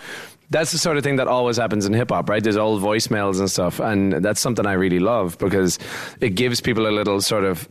That's 0.52 0.72
the 0.72 0.80
sort 0.80 0.98
of 0.98 1.04
thing 1.04 1.18
that 1.18 1.28
always 1.28 1.58
happens 1.58 1.86
in 1.86 1.94
hip 1.94 2.10
hop, 2.10 2.28
right? 2.28 2.44
There's 2.44 2.58
old 2.58 2.82
voicemails 2.82 3.38
and 3.38 3.52
stuff, 3.52 3.80
and 3.80 4.14
that's 4.14 4.42
something 4.42 4.66
I 4.66 4.74
really 4.74 4.98
love 4.98 5.38
because 5.38 5.78
it 6.22 6.32
gives 6.32 6.60
people 6.60 6.88
a 6.88 6.90
little 6.90 7.22
sort 7.22 7.44
of 7.44 7.70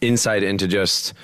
insight 0.00 0.42
into 0.42 0.66
just 0.66 1.14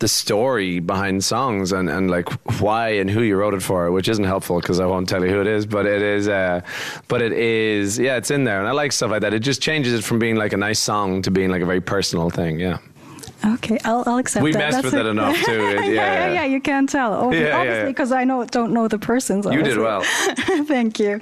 the 0.00 0.08
story 0.08 0.80
behind 0.80 1.22
songs 1.22 1.72
and, 1.72 1.88
and 1.88 2.10
like 2.10 2.28
why 2.60 2.88
and 2.88 3.08
who 3.08 3.22
you 3.22 3.36
wrote 3.36 3.54
it 3.54 3.62
for, 3.62 3.90
which 3.92 4.08
isn't 4.08 4.24
helpful 4.24 4.60
because 4.60 4.80
I 4.80 4.86
won't 4.86 5.08
tell 5.08 5.24
you 5.24 5.30
who 5.30 5.40
it 5.40 5.46
is, 5.46 5.66
but 5.66 5.86
it 5.86 6.02
is, 6.02 6.26
uh, 6.26 6.62
but 7.06 7.22
it 7.22 7.32
is, 7.32 7.98
yeah, 7.98 8.16
it's 8.16 8.30
in 8.30 8.44
there. 8.44 8.58
And 8.58 8.66
I 8.66 8.72
like 8.72 8.92
stuff 8.92 9.10
like 9.10 9.20
that. 9.20 9.34
It 9.34 9.40
just 9.40 9.62
changes 9.62 9.92
it 9.92 10.02
from 10.02 10.18
being 10.18 10.36
like 10.36 10.52
a 10.52 10.56
nice 10.56 10.80
song 10.80 11.22
to 11.22 11.30
being 11.30 11.50
like 11.50 11.62
a 11.62 11.66
very 11.66 11.80
personal 11.80 12.30
thing. 12.30 12.58
Yeah. 12.58 12.78
Okay, 13.44 13.78
I'll, 13.84 14.02
I'll 14.06 14.18
accept 14.18 14.42
We 14.44 14.52
that. 14.52 14.58
We 14.58 14.64
messed 14.64 14.82
That's 14.82 14.94
with 14.94 15.06
it 15.06 15.06
enough, 15.06 15.36
too. 15.44 15.52
Yeah, 15.60 15.80
yeah, 15.80 15.92
yeah, 15.92 16.32
yeah. 16.32 16.44
You 16.44 16.60
can't 16.60 16.88
tell. 16.88 17.12
Ob- 17.14 17.32
Yeah, 17.32 17.40
yeah, 17.40 17.58
obviously, 17.58 17.90
because 17.92 18.12
I 18.12 18.24
know 18.24 18.44
don't 18.44 18.72
know 18.72 18.86
the 18.88 18.98
persons. 18.98 19.46
You 19.46 19.62
did 19.62 19.78
obviously. 19.78 19.82
well. 19.82 20.02
Thank 20.66 20.98
you. 20.98 21.20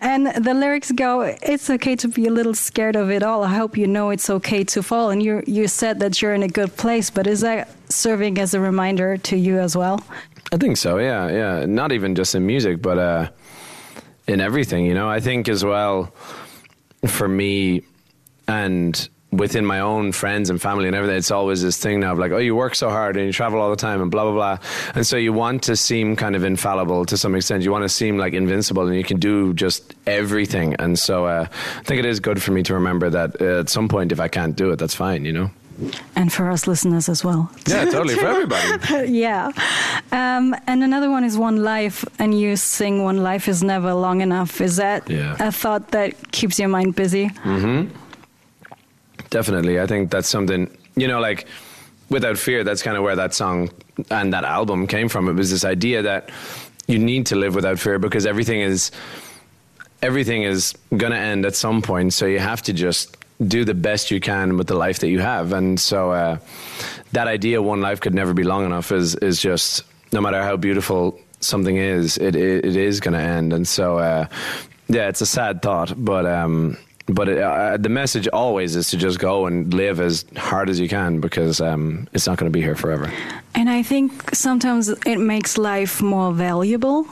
And 0.00 0.28
the 0.28 0.54
lyrics 0.54 0.90
go, 0.92 1.20
"It's 1.42 1.68
okay 1.70 1.94
to 1.96 2.08
be 2.08 2.26
a 2.26 2.30
little 2.30 2.54
scared 2.54 2.96
of 2.96 3.10
it 3.10 3.22
all. 3.22 3.44
I 3.44 3.54
hope 3.54 3.76
you 3.76 3.86
know 3.86 4.10
it's 4.10 4.30
okay 4.30 4.64
to 4.64 4.82
fall." 4.82 5.10
And 5.10 5.22
you 5.22 5.42
you 5.46 5.68
said 5.68 6.00
that 6.00 6.22
you're 6.22 6.34
in 6.34 6.42
a 6.42 6.48
good 6.48 6.76
place, 6.76 7.10
but 7.10 7.26
is 7.26 7.40
that 7.42 7.68
serving 7.90 8.38
as 8.38 8.54
a 8.54 8.60
reminder 8.60 9.16
to 9.18 9.36
you 9.36 9.58
as 9.58 9.76
well? 9.76 10.00
I 10.52 10.56
think 10.56 10.76
so. 10.78 10.98
Yeah, 10.98 11.28
yeah. 11.30 11.66
Not 11.66 11.92
even 11.92 12.14
just 12.14 12.34
in 12.34 12.46
music, 12.46 12.80
but 12.80 12.98
uh, 12.98 13.28
in 14.26 14.40
everything. 14.40 14.86
You 14.86 14.94
know, 14.94 15.08
I 15.08 15.20
think 15.20 15.48
as 15.48 15.62
well 15.64 16.14
for 17.06 17.28
me 17.28 17.82
and 18.46 19.08
within 19.30 19.64
my 19.66 19.80
own 19.80 20.10
friends 20.12 20.48
and 20.48 20.60
family 20.60 20.86
and 20.86 20.96
everything, 20.96 21.16
it's 21.18 21.30
always 21.30 21.62
this 21.62 21.76
thing 21.76 22.00
now 22.00 22.12
of 22.12 22.18
like, 22.18 22.32
oh, 22.32 22.38
you 22.38 22.54
work 22.56 22.74
so 22.74 22.88
hard 22.88 23.16
and 23.16 23.26
you 23.26 23.32
travel 23.32 23.60
all 23.60 23.68
the 23.70 23.76
time 23.76 24.00
and 24.00 24.10
blah 24.10 24.24
blah 24.24 24.32
blah, 24.32 24.58
and 24.94 25.06
so 25.06 25.16
you 25.16 25.32
want 25.32 25.62
to 25.64 25.76
seem 25.76 26.16
kind 26.16 26.34
of 26.34 26.44
infallible 26.44 27.04
to 27.06 27.16
some 27.16 27.34
extent. 27.34 27.62
You 27.62 27.70
want 27.70 27.84
to 27.84 27.88
seem 27.90 28.16
like 28.18 28.32
invincible 28.32 28.86
and 28.86 28.96
you 28.96 29.04
can 29.04 29.18
do 29.18 29.52
just 29.54 29.94
everything. 30.06 30.74
And 30.78 30.98
so 30.98 31.26
uh, 31.26 31.46
I 31.50 31.82
think 31.82 31.98
it 31.98 32.06
is 32.06 32.20
good 32.20 32.42
for 32.42 32.52
me 32.52 32.62
to 32.62 32.74
remember 32.74 33.10
that 33.10 33.40
uh, 33.40 33.60
at 33.60 33.68
some 33.68 33.88
point, 33.88 34.12
if 34.12 34.20
I 34.20 34.28
can't 34.28 34.56
do 34.56 34.70
it, 34.72 34.76
that's 34.78 34.94
fine. 34.94 35.24
You 35.24 35.32
know. 35.32 35.50
And 36.16 36.32
for 36.32 36.50
us 36.50 36.66
listeners 36.66 37.08
as 37.08 37.22
well. 37.22 37.48
Yeah, 37.68 37.84
totally 37.84 38.16
for 38.16 38.26
everybody. 38.26 39.12
yeah. 39.12 39.52
Um, 40.10 40.56
and 40.66 40.82
another 40.82 41.08
one 41.08 41.22
is 41.22 41.38
One 41.38 41.62
Life, 41.62 42.04
and 42.18 42.34
you 42.36 42.56
sing 42.56 43.04
One 43.04 43.22
Life 43.22 43.46
is 43.46 43.62
Never 43.62 43.94
Long 43.94 44.20
Enough. 44.20 44.60
Is 44.60 44.74
that 44.76 45.08
Yeah. 45.08 45.36
a 45.38 45.52
thought 45.52 45.92
that 45.92 46.32
keeps 46.32 46.58
your 46.58 46.68
mind 46.68 46.96
busy? 46.96 47.30
Definitely. 49.30 49.80
I 49.80 49.86
think 49.86 50.10
that's 50.10 50.28
something, 50.28 50.74
you 50.96 51.08
know, 51.08 51.20
like 51.20 51.46
without 52.08 52.38
fear, 52.38 52.64
that's 52.64 52.82
kind 52.82 52.96
of 52.96 53.02
where 53.02 53.16
that 53.16 53.34
song 53.34 53.70
and 54.10 54.32
that 54.32 54.44
album 54.44 54.86
came 54.86 55.08
from. 55.08 55.28
It 55.28 55.34
was 55.34 55.50
this 55.50 55.64
idea 55.64 56.02
that 56.02 56.30
you 56.86 56.98
need 56.98 57.26
to 57.26 57.36
live 57.36 57.54
without 57.54 57.78
fear 57.78 57.98
because 57.98 58.26
everything 58.26 58.60
is 58.60 58.90
everything 60.00 60.42
is 60.44 60.74
going 60.96 61.12
to 61.12 61.18
end 61.18 61.44
at 61.44 61.54
some 61.54 61.82
point, 61.82 62.12
so 62.12 62.24
you 62.24 62.38
have 62.38 62.62
to 62.62 62.72
just 62.72 63.16
do 63.46 63.64
the 63.64 63.74
best 63.74 64.10
you 64.10 64.20
can 64.20 64.56
with 64.56 64.66
the 64.66 64.74
life 64.74 65.00
that 65.00 65.08
you 65.08 65.20
have. 65.20 65.52
And 65.52 65.78
so 65.78 66.12
uh, 66.12 66.38
that 67.12 67.28
idea 67.28 67.60
one 67.60 67.80
life 67.80 68.00
could 68.00 68.14
never 68.14 68.32
be 68.32 68.44
long 68.44 68.64
enough 68.64 68.90
is 68.92 69.14
is 69.16 69.40
just 69.40 69.84
no 70.12 70.20
matter 70.20 70.42
how 70.42 70.56
beautiful 70.56 71.20
something 71.40 71.76
is, 71.76 72.16
it 72.18 72.34
it, 72.34 72.64
it 72.64 72.76
is 72.76 73.00
going 73.00 73.14
to 73.14 73.20
end. 73.20 73.52
And 73.52 73.68
so 73.68 73.98
uh, 73.98 74.26
yeah, 74.88 75.08
it's 75.08 75.20
a 75.20 75.26
sad 75.26 75.60
thought, 75.60 75.92
but 75.96 76.24
um, 76.26 76.78
but 77.08 77.28
it, 77.28 77.38
uh, 77.38 77.76
the 77.76 77.88
message 77.88 78.28
always 78.28 78.76
is 78.76 78.88
to 78.90 78.96
just 78.96 79.18
go 79.18 79.46
and 79.46 79.72
live 79.72 80.00
as 80.00 80.24
hard 80.36 80.68
as 80.68 80.78
you 80.78 80.88
can 80.88 81.20
because 81.20 81.60
um, 81.60 82.06
it's 82.12 82.26
not 82.26 82.38
going 82.38 82.50
to 82.52 82.56
be 82.56 82.62
here 82.62 82.76
forever. 82.76 83.10
And 83.54 83.68
I 83.70 83.82
think 83.82 84.34
sometimes 84.34 84.88
it 84.88 85.18
makes 85.18 85.56
life 85.58 86.00
more 86.02 86.32
valuable. 86.32 87.06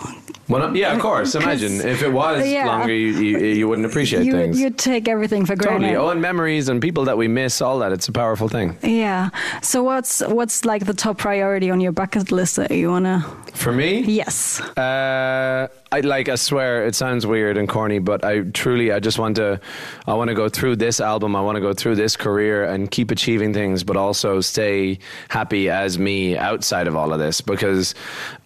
Well, 0.48 0.76
yeah, 0.76 0.92
of 0.94 1.00
course. 1.00 1.34
Imagine 1.42 1.80
if 1.80 2.02
it 2.02 2.12
was 2.12 2.46
Yeah. 2.46 2.66
longer, 2.66 2.92
you, 2.94 3.08
you, 3.08 3.38
you 3.38 3.68
wouldn't 3.68 3.86
appreciate 3.86 4.24
You 4.24 4.32
things. 4.32 4.60
You'd 4.60 4.78
take 4.78 5.08
everything 5.08 5.44
for 5.44 5.56
granted. 5.56 5.88
Totally. 5.88 5.96
Oh, 5.96 6.10
and 6.10 6.20
memories 6.20 6.68
and 6.68 6.80
people 6.80 7.04
that 7.06 7.16
we 7.18 7.26
miss, 7.26 7.60
all 7.60 7.78
that. 7.80 7.90
It's 7.90 8.06
a 8.08 8.12
powerful 8.12 8.48
thing. 8.48 8.76
Yeah. 8.82 9.30
So 9.62 9.82
what's 9.82 10.20
what's 10.20 10.64
like 10.64 10.84
the 10.86 10.94
top 10.94 11.18
priority 11.18 11.68
on 11.70 11.80
your 11.80 11.90
bucket 11.92 12.30
list 12.30 12.56
that 12.56 12.70
you 12.70 12.90
wanna? 12.90 13.24
For 13.54 13.72
me, 13.72 14.02
Yes. 14.02 14.60
uh, 14.76 15.66
I 15.96 16.00
like. 16.00 16.28
I 16.28 16.34
swear, 16.34 16.84
it 16.86 16.94
sounds 16.94 17.26
weird 17.26 17.56
and 17.56 17.66
corny, 17.66 18.00
but 18.00 18.22
I 18.22 18.40
truly, 18.40 18.92
I 18.92 19.00
just 19.00 19.18
want 19.18 19.36
to. 19.36 19.58
I 20.06 20.12
want 20.12 20.28
to 20.28 20.34
go 20.34 20.50
through 20.50 20.76
this 20.76 21.00
album. 21.00 21.34
I 21.34 21.40
want 21.40 21.56
to 21.56 21.62
go 21.62 21.72
through 21.72 21.94
this 21.94 22.16
career 22.16 22.66
and 22.66 22.90
keep 22.90 23.10
achieving 23.10 23.54
things, 23.54 23.82
but 23.82 23.96
also 23.96 24.42
stay 24.42 24.98
happy 25.30 25.70
as 25.70 25.98
me 25.98 26.36
outside 26.36 26.86
of 26.86 26.96
all 26.96 27.14
of 27.14 27.18
this 27.18 27.40
because 27.40 27.94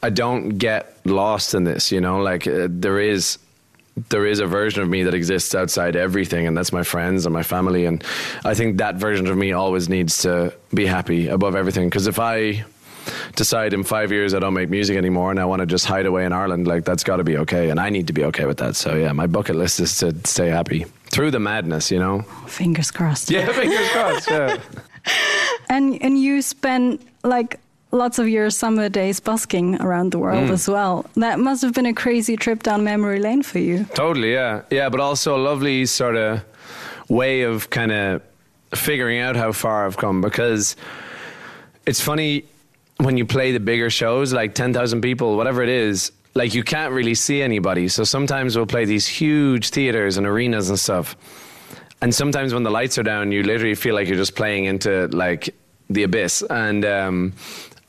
I 0.01 0.11
don't 0.11 0.59
get 0.59 0.96
lost 1.05 1.55
in 1.55 1.64
this. 1.64 1.90
You 1.90 2.01
know, 2.01 2.22
like 2.22 2.46
uh, 2.46 2.68
there 2.70 3.01
is 3.01 3.38
there 4.11 4.27
is 4.27 4.38
a 4.38 4.46
version 4.46 4.85
of 4.85 4.88
me 4.88 5.03
that 5.03 5.14
exists 5.14 5.53
outside 5.53 5.96
everything, 5.96 6.46
and 6.46 6.57
that's 6.57 6.72
my 6.72 6.85
friends 6.85 7.27
and 7.27 7.33
my 7.33 7.42
family. 7.42 7.85
And 7.85 8.05
I 8.44 8.55
think 8.55 8.77
that 8.79 8.94
version 8.94 9.27
of 9.27 9.37
me 9.37 9.51
always 9.51 9.88
needs 9.88 10.18
to 10.22 10.55
be 10.72 10.87
happy 10.87 11.27
above 11.27 11.57
everything. 11.57 11.88
Because 11.88 12.07
if 12.07 12.20
I 12.20 12.64
decide 13.37 13.73
in 13.73 13.85
five 13.85 14.11
years 14.12 14.35
I 14.35 14.38
don't 14.38 14.55
make 14.55 14.69
music 14.71 14.97
anymore 14.97 15.31
and 15.31 15.38
I 15.40 15.45
want 15.45 15.61
to 15.61 15.66
just 15.66 15.87
hide 15.87 16.07
away 16.07 16.25
in 16.25 16.33
Ireland, 16.33 16.66
like 16.66 16.85
that's 16.85 17.05
got 17.05 17.16
to 17.16 17.25
be 17.25 17.37
okay, 17.38 17.71
and 17.71 17.79
I 17.81 17.90
need 17.90 18.07
to 18.09 18.12
be 18.12 18.25
okay 18.25 18.47
with 18.47 18.59
that. 18.59 18.77
So 18.77 18.95
yeah, 18.97 19.12
my 19.12 19.27
bucket 19.27 19.57
list 19.57 19.81
is 19.81 19.97
to 19.99 20.14
stay 20.25 20.49
happy 20.49 20.85
through 21.11 21.31
the 21.31 21.40
madness. 21.40 21.90
You 21.90 21.99
know? 21.99 22.23
Fingers 22.47 22.90
crossed. 22.90 23.31
Yeah, 23.31 23.47
fingers 23.53 23.88
crossed. 23.90 24.31
Yeah. 24.31 24.57
And 25.69 26.03
and 26.03 26.19
you 26.21 26.43
spend 26.43 26.99
like 27.25 27.59
lots 27.93 28.19
of 28.19 28.29
your 28.29 28.51
summer 28.51 28.88
days 28.88 29.21
busking 29.21 29.81
around 29.81 30.11
the 30.12 30.19
world 30.19 30.49
Mm. 30.49 30.53
as 30.53 30.69
well. 30.69 31.07
That 31.16 31.38
must 31.38 31.62
have 31.62 31.73
been 31.75 31.87
a 31.87 31.95
crazy 31.95 32.37
trip 32.37 32.62
down 32.62 32.85
memory 32.85 33.19
lane 33.21 33.43
for 33.43 33.59
you. 33.61 33.87
Totally, 33.95 34.33
yeah, 34.33 34.62
yeah, 34.71 34.88
but 34.90 35.01
also 35.01 35.37
a 35.37 35.43
lovely 35.43 35.87
sort 35.87 36.16
of 36.16 36.40
way 37.09 37.43
of 37.43 37.71
kind 37.71 37.93
of 37.93 38.23
figuring 38.75 39.19
out 39.21 39.37
how 39.37 39.53
far 39.53 39.87
I've 39.87 39.97
come 39.97 40.21
because 40.21 40.77
it's 41.87 42.01
funny 42.01 42.45
when 43.00 43.16
you 43.16 43.24
play 43.24 43.52
the 43.52 43.60
bigger 43.60 43.90
shows, 43.90 44.32
like 44.32 44.54
ten 44.54 44.72
thousand 44.72 45.00
people, 45.00 45.36
whatever 45.36 45.62
it 45.62 45.68
is. 45.68 46.12
Like 46.34 46.54
you 46.54 46.62
can't 46.62 46.92
really 46.92 47.16
see 47.16 47.42
anybody, 47.42 47.88
so 47.88 48.04
sometimes 48.04 48.56
we'll 48.56 48.66
play 48.66 48.84
these 48.84 49.06
huge 49.06 49.70
theaters 49.70 50.16
and 50.16 50.26
arenas 50.26 50.70
and 50.70 50.78
stuff. 50.78 51.16
And 52.02 52.14
sometimes 52.14 52.54
when 52.54 52.62
the 52.62 52.70
lights 52.70 52.98
are 52.98 53.02
down, 53.02 53.32
you 53.32 53.42
literally 53.42 53.74
feel 53.74 53.94
like 53.96 54.06
you're 54.06 54.16
just 54.16 54.36
playing 54.36 54.66
into 54.66 55.08
like 55.08 55.54
the 55.90 56.04
abyss. 56.04 56.42
And 56.48 56.84
um, 56.84 57.32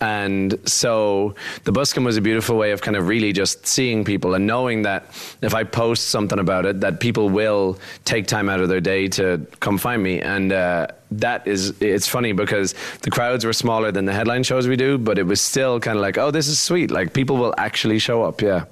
and 0.01 0.57
so 0.67 1.35
the 1.63 1.71
busking 1.71 2.03
was 2.03 2.17
a 2.17 2.21
beautiful 2.21 2.57
way 2.57 2.71
of 2.71 2.81
kind 2.81 2.97
of 2.97 3.07
really 3.07 3.31
just 3.31 3.67
seeing 3.67 4.03
people 4.03 4.33
and 4.33 4.47
knowing 4.47 4.81
that 4.81 5.05
if 5.43 5.53
I 5.53 5.63
post 5.63 6.09
something 6.09 6.39
about 6.39 6.65
it, 6.65 6.81
that 6.81 6.99
people 6.99 7.29
will 7.29 7.77
take 8.03 8.25
time 8.25 8.49
out 8.49 8.59
of 8.59 8.67
their 8.67 8.81
day 8.81 9.07
to 9.09 9.45
come 9.59 9.77
find 9.77 10.01
me. 10.01 10.19
And 10.19 10.51
uh, 10.51 10.87
that 11.11 11.45
is, 11.47 11.73
it's 11.81 12.07
funny 12.07 12.31
because 12.31 12.73
the 13.01 13.09
crowds 13.09 13.43
were 13.45 13.53
smaller 13.53 13.91
than 13.91 14.05
the 14.05 14.13
headline 14.13 14.43
shows 14.43 14.67
we 14.67 14.75
do, 14.75 14.97
but 14.97 15.17
it 15.19 15.23
was 15.27 15.41
still 15.41 15.79
kind 15.79 15.97
of 15.97 16.01
like, 16.01 16.17
oh, 16.17 16.31
this 16.31 16.47
is 16.47 16.59
sweet. 16.59 16.89
Like 16.91 17.13
people 17.13 17.37
will 17.37 17.53
actually 17.57 17.99
show 17.99 18.23
up. 18.23 18.41
Yeah. 18.41 18.65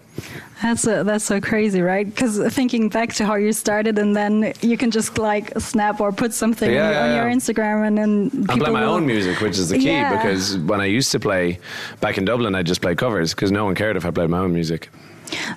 That's 0.61 0.85
uh 0.85 1.03
that's 1.03 1.23
so 1.23 1.39
crazy, 1.39 1.81
right? 1.81 2.05
Because 2.05 2.37
thinking 2.53 2.89
back 2.89 3.13
to 3.13 3.25
how 3.25 3.35
you 3.35 3.53
started, 3.53 3.97
and 3.97 4.13
then 4.13 4.53
you 4.61 4.75
can 4.77 4.91
just 4.91 5.17
like 5.17 5.57
snap 5.57 6.01
or 6.01 6.11
put 6.11 6.33
something 6.33 6.69
Yeah, 6.69 6.87
on, 6.87 6.91
yeah, 6.93 7.15
your 7.15 7.29
yeah. 7.29 7.35
Instagram, 7.35 7.87
and 7.87 7.97
then 7.97 8.45
I 8.49 8.57
play 8.57 8.69
my 8.69 8.81
will- 8.85 8.95
own 8.95 9.05
music, 9.07 9.39
which 9.39 9.57
is 9.57 9.69
the 9.69 9.77
key 9.77 10.01
because 10.11 10.57
when 10.57 10.81
I 10.81 10.85
used 10.87 11.11
to 11.13 11.19
play 11.21 11.59
back 12.01 12.17
in 12.17 12.25
Dublin, 12.25 12.53
I 12.53 12.63
just 12.63 12.81
play 12.81 12.95
covers 12.95 13.33
because 13.33 13.49
no 13.49 13.63
one 13.63 13.75
cared 13.75 13.95
if 13.95 14.05
I 14.05 14.11
played 14.11 14.29
my 14.29 14.39
own 14.39 14.51
music. 14.53 14.89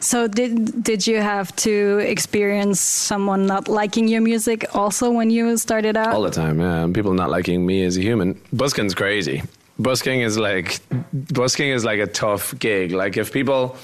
So 0.01 0.29
did 0.29 0.83
did 0.83 1.07
you 1.07 1.21
have 1.21 1.55
to 1.57 1.99
experience 1.99 2.81
someone 2.81 3.47
not 3.47 3.69
liking 3.69 4.09
your 4.09 4.21
music 4.21 4.65
also 4.75 5.11
when 5.11 5.31
you 5.31 5.57
started 5.57 5.97
out? 5.97 6.15
All 6.15 6.23
the 6.23 6.31
time, 6.31 6.61
yeah. 6.61 6.89
People 6.93 7.15
not 7.15 7.31
liking 7.31 7.65
me 7.65 7.85
as 7.85 7.97
a 7.97 8.01
human. 8.01 8.35
Busking's 8.53 8.95
crazy. 8.95 9.43
Busking 9.79 10.21
is 10.21 10.39
like 10.39 10.81
busking 11.13 11.71
is 11.71 11.85
like 11.85 12.01
a 12.01 12.07
tough 12.07 12.59
gig. 12.59 12.93
Like 12.93 13.17
if 13.17 13.33
people 13.33 13.77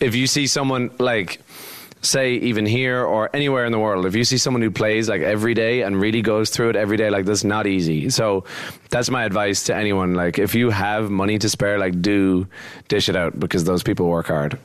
if 0.00 0.14
you 0.14 0.26
see 0.26 0.46
someone 0.46 0.90
like 0.98 1.40
say 2.02 2.34
even 2.34 2.66
here 2.66 3.02
or 3.02 3.30
anywhere 3.34 3.64
in 3.64 3.72
the 3.72 3.78
world, 3.78 4.06
if 4.06 4.14
you 4.14 4.24
see 4.24 4.38
someone 4.38 4.62
who 4.62 4.70
plays 4.70 5.08
like 5.08 5.22
every 5.22 5.54
day 5.54 5.82
and 5.82 6.00
really 6.00 6.22
goes 6.22 6.50
through 6.50 6.70
it 6.70 6.76
every 6.76 6.96
day, 6.96 7.10
like 7.10 7.24
that's 7.24 7.44
not 7.44 7.66
easy. 7.66 8.10
So 8.10 8.44
that's 8.90 9.10
my 9.10 9.24
advice 9.24 9.64
to 9.64 9.74
anyone. 9.74 10.14
Like 10.14 10.38
if 10.38 10.54
you 10.54 10.70
have 10.70 11.10
money 11.10 11.38
to 11.38 11.48
spare, 11.48 11.78
like 11.78 12.00
do 12.02 12.46
dish 12.88 13.08
it 13.08 13.16
out 13.16 13.38
because 13.40 13.64
those 13.64 13.82
people 13.82 14.06
work 14.06 14.26
hard. 14.26 14.58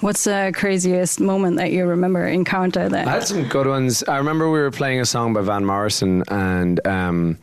What's 0.00 0.24
the 0.24 0.52
craziest 0.54 1.20
moment 1.20 1.56
that 1.56 1.72
you 1.72 1.86
remember 1.86 2.26
encounter 2.26 2.88
that? 2.88 3.06
I 3.06 3.12
had 3.12 3.26
some 3.26 3.48
good 3.48 3.66
ones. 3.66 4.02
I 4.04 4.18
remember 4.18 4.50
we 4.50 4.58
were 4.58 4.70
playing 4.70 5.00
a 5.00 5.06
song 5.06 5.32
by 5.32 5.42
Van 5.42 5.64
Morrison, 5.64 6.22
and 6.28 6.86
um, 6.86 7.38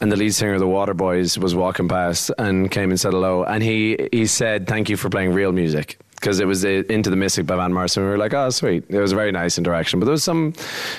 and 0.00 0.12
the 0.12 0.16
lead 0.16 0.34
singer 0.34 0.54
of 0.54 0.60
the 0.60 0.66
Waterboys 0.66 1.38
was 1.38 1.54
walking 1.54 1.88
past 1.88 2.30
and 2.38 2.70
came 2.70 2.90
and 2.90 3.00
said 3.00 3.12
hello, 3.12 3.44
and 3.44 3.62
he 3.62 4.08
he 4.12 4.26
said 4.26 4.66
thank 4.66 4.88
you 4.88 4.96
for 4.96 5.10
playing 5.10 5.32
real 5.32 5.52
music 5.52 5.98
because 6.14 6.40
it 6.40 6.46
was 6.46 6.64
uh, 6.64 6.82
Into 6.88 7.10
the 7.10 7.16
Mystic 7.16 7.46
by 7.46 7.56
Van 7.56 7.72
Morrison. 7.72 8.02
We 8.02 8.10
were 8.10 8.18
like, 8.18 8.34
oh 8.34 8.50
sweet, 8.50 8.84
it 8.88 8.98
was 8.98 9.12
a 9.12 9.16
very 9.16 9.32
nice 9.32 9.58
interaction. 9.58 10.00
But 10.00 10.06
there 10.06 10.12
was 10.12 10.24
some, 10.24 10.52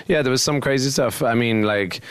yeah, 0.08 0.22
there 0.22 0.32
was 0.32 0.42
some 0.42 0.62
crazy 0.62 0.90
stuff. 0.90 1.22
I 1.22 1.34
mean, 1.34 1.64
like 1.64 2.02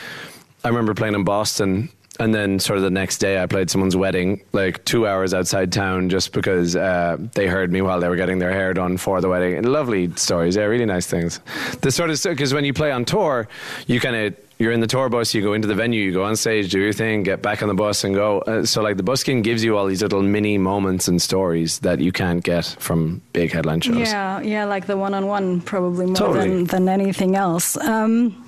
I 0.63 0.67
remember 0.67 0.93
playing 0.93 1.15
in 1.15 1.23
Boston. 1.23 1.89
And 2.19 2.35
then, 2.35 2.59
sort 2.59 2.77
of 2.77 2.83
the 2.83 2.89
next 2.89 3.19
day, 3.19 3.41
I 3.41 3.45
played 3.45 3.69
someone's 3.69 3.95
wedding, 3.95 4.41
like 4.51 4.83
two 4.83 5.07
hours 5.07 5.33
outside 5.33 5.71
town, 5.71 6.09
just 6.09 6.33
because 6.33 6.75
uh, 6.75 7.17
they 7.33 7.47
heard 7.47 7.71
me 7.71 7.81
while 7.81 8.01
they 8.01 8.09
were 8.09 8.17
getting 8.17 8.39
their 8.39 8.51
hair 8.51 8.73
done 8.73 8.97
for 8.97 9.21
the 9.21 9.29
wedding. 9.29 9.55
And 9.55 9.71
lovely 9.71 10.11
stories, 10.15 10.57
yeah, 10.57 10.63
really 10.63 10.85
nice 10.85 11.07
things. 11.07 11.39
The 11.81 11.91
sort 11.91 12.09
of 12.09 12.21
because 12.21 12.53
when 12.53 12.65
you 12.65 12.73
play 12.73 12.91
on 12.91 13.05
tour, 13.05 13.47
you 13.87 13.99
kind 14.01 14.15
of 14.15 14.35
you're 14.59 14.73
in 14.73 14.81
the 14.81 14.87
tour 14.87 15.07
bus, 15.07 15.33
you 15.33 15.41
go 15.41 15.53
into 15.53 15.69
the 15.69 15.75
venue, 15.75 16.03
you 16.03 16.11
go 16.11 16.25
on 16.25 16.35
stage, 16.35 16.69
do 16.69 16.79
your 16.79 16.91
thing, 16.91 17.23
get 17.23 17.41
back 17.41 17.61
on 17.61 17.69
the 17.69 17.73
bus, 17.73 18.03
and 18.03 18.13
go. 18.13 18.39
Uh, 18.39 18.65
so 18.65 18.81
like 18.81 18.97
the 18.97 19.03
busking 19.03 19.41
gives 19.41 19.63
you 19.63 19.77
all 19.77 19.85
these 19.85 20.01
little 20.01 20.21
mini 20.21 20.57
moments 20.57 21.07
and 21.07 21.21
stories 21.21 21.79
that 21.79 21.99
you 21.99 22.11
can't 22.11 22.43
get 22.43 22.65
from 22.79 23.21
big 23.31 23.53
headline 23.53 23.79
shows. 23.79 23.95
Yeah, 23.95 24.41
yeah, 24.41 24.65
like 24.65 24.85
the 24.85 24.97
one-on-one 24.97 25.61
probably 25.61 26.07
more 26.07 26.15
Totally. 26.15 26.49
than, 26.49 26.63
than 26.65 26.89
anything 26.89 27.37
else. 27.37 27.77
Um, 27.77 28.45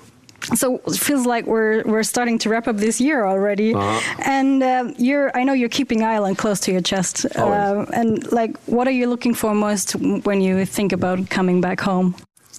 so 0.54 0.80
it 0.86 0.96
feels 0.98 1.26
like 1.26 1.46
we're 1.46 1.82
we're 1.84 2.02
starting 2.02 2.38
to 2.40 2.48
wrap 2.50 2.66
up 2.68 2.76
this 2.76 3.00
year 3.00 3.24
already, 3.26 3.74
Uh-huh. 3.74 4.22
and 4.24 4.62
uh, 4.62 4.92
you're 4.98 5.30
I 5.36 5.44
know 5.44 5.52
you're 5.54 5.68
keeping 5.68 6.02
Ireland 6.02 6.38
close 6.38 6.60
to 6.60 6.72
your 6.72 6.82
chest. 6.82 7.26
Uh, 7.36 7.86
and 7.92 8.30
like, 8.32 8.56
what 8.66 8.86
are 8.88 8.94
you 8.94 9.08
looking 9.08 9.34
for 9.34 9.54
most 9.54 9.92
when 10.26 10.40
you 10.40 10.64
think 10.66 10.92
about 10.92 11.28
coming 11.30 11.60
back 11.60 11.80
home? 11.80 12.14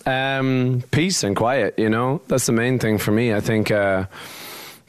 Um, 0.05 0.83
peace 0.91 1.23
and 1.23 1.35
quiet, 1.35 1.73
you 1.77 1.89
know, 1.89 2.21
that's 2.27 2.45
the 2.45 2.51
main 2.51 2.77
thing 2.79 2.97
for 2.99 3.11
me. 3.11 3.33
I 3.33 3.39
think 3.41 3.71
uh, 3.71 4.05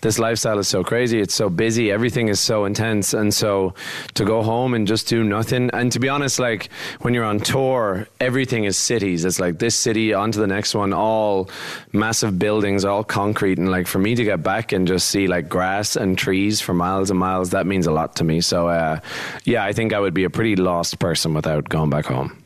this 0.04 0.18
lifestyle 0.18 0.58
is 0.58 0.68
so 0.68 0.84
crazy. 0.84 1.18
It's 1.18 1.34
so 1.34 1.48
busy. 1.48 1.90
Everything 1.90 2.28
is 2.28 2.38
so 2.38 2.66
intense. 2.66 3.14
And 3.14 3.32
so 3.32 3.72
to 4.12 4.24
go 4.26 4.42
home 4.42 4.74
and 4.74 4.86
just 4.86 5.08
do 5.08 5.24
nothing. 5.24 5.70
And 5.72 5.90
to 5.92 5.98
be 5.98 6.10
honest, 6.10 6.38
like 6.38 6.70
when 7.00 7.14
you're 7.14 7.24
on 7.24 7.40
tour, 7.40 8.06
everything 8.20 8.64
is 8.64 8.76
cities. 8.76 9.24
It's 9.24 9.40
like 9.40 9.58
this 9.58 9.74
city 9.74 10.12
onto 10.12 10.38
the 10.40 10.46
next 10.46 10.74
one, 10.74 10.92
all 10.92 11.48
massive 11.94 12.38
buildings, 12.38 12.84
all 12.84 13.02
concrete. 13.02 13.56
And 13.56 13.70
like 13.70 13.86
for 13.86 13.98
me 13.98 14.14
to 14.14 14.24
get 14.24 14.42
back 14.42 14.72
and 14.72 14.86
just 14.86 15.08
see 15.08 15.26
like 15.26 15.48
grass 15.48 15.96
and 15.96 16.18
trees 16.18 16.60
for 16.60 16.74
miles 16.74 17.10
and 17.10 17.18
miles, 17.18 17.50
that 17.50 17.66
means 17.66 17.86
a 17.86 17.92
lot 17.92 18.16
to 18.16 18.24
me. 18.24 18.42
So 18.42 18.68
uh, 18.68 19.00
yeah, 19.44 19.64
I 19.64 19.72
think 19.72 19.94
I 19.94 20.00
would 20.00 20.14
be 20.14 20.24
a 20.24 20.30
pretty 20.30 20.54
lost 20.54 20.98
person 20.98 21.32
without 21.32 21.70
going 21.70 21.88
back 21.88 22.04
home. 22.04 22.43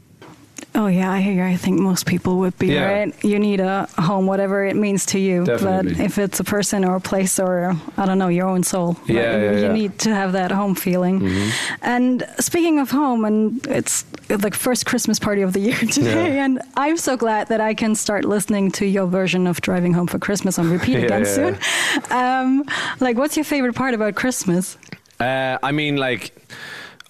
Oh 0.74 0.86
yeah, 0.86 1.10
I 1.10 1.20
hear. 1.20 1.44
I 1.44 1.56
think 1.56 1.80
most 1.80 2.06
people 2.06 2.38
would 2.38 2.56
be 2.58 2.68
Yeah. 2.68 2.84
right. 2.84 3.24
You 3.24 3.38
need 3.38 3.58
a 3.60 3.88
home, 3.98 4.26
whatever 4.26 4.64
it 4.64 4.76
means 4.76 5.06
to 5.06 5.18
you. 5.18 5.44
But 5.44 5.58
Definitely. 5.60 6.04
if 6.04 6.18
it's 6.18 6.38
a 6.40 6.44
person 6.44 6.84
or 6.84 6.96
a 6.96 7.00
place 7.00 7.38
or 7.40 7.74
I 7.96 8.06
don't 8.06 8.18
know, 8.18 8.28
your 8.28 8.46
own 8.46 8.62
soul, 8.62 8.96
Yeah, 9.06 9.14
yeah, 9.36 9.50
you 9.52 9.58
yeah. 9.62 9.72
need 9.72 9.98
to 10.00 10.14
have 10.14 10.32
that 10.32 10.52
home 10.52 10.74
feeling. 10.74 11.28
And 11.82 12.24
speaking 12.38 12.78
of 12.78 12.90
home, 12.90 13.24
and 13.24 13.66
it's 13.66 14.04
the 14.28 14.50
first 14.52 14.86
Christmas 14.86 15.18
party 15.18 15.42
of 15.42 15.52
the 15.52 15.60
year 15.60 15.76
today, 15.92 16.38
and 16.38 16.60
I'm 16.76 16.96
so 16.96 17.16
glad 17.16 17.48
that 17.48 17.60
I 17.60 17.74
can 17.74 17.94
start 17.94 18.24
listening 18.24 18.70
to 18.72 18.84
your 18.86 19.06
version 19.06 19.46
of 19.46 19.60
Driving 19.60 19.94
Home 19.94 20.06
for 20.06 20.18
Christmas 20.18 20.58
on 20.58 20.70
repeat 20.70 20.96
again 21.04 21.24
soon. 21.26 21.58
Um, 22.10 22.64
like, 23.00 23.16
what's 23.16 23.36
your 23.36 23.44
favorite 23.44 23.74
part 23.74 23.94
about 23.94 24.14
Christmas? 24.14 24.76
Uh, 25.18 25.58
I 25.62 25.72
mean, 25.72 25.96
like, 25.96 26.32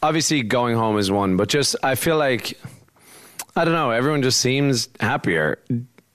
obviously 0.03 0.43
going 0.43 0.77
home 0.77 0.97
is 0.99 1.11
one, 1.11 1.37
but 1.37 1.49
just 1.49 1.77
I 1.83 1.95
feel 1.97 2.17
like 2.17 2.59
I 3.59 3.65
don't 3.65 3.75
know. 3.75 3.91
Everyone 3.91 4.23
just 4.23 4.39
seems 4.39 4.89
happier. 5.01 5.59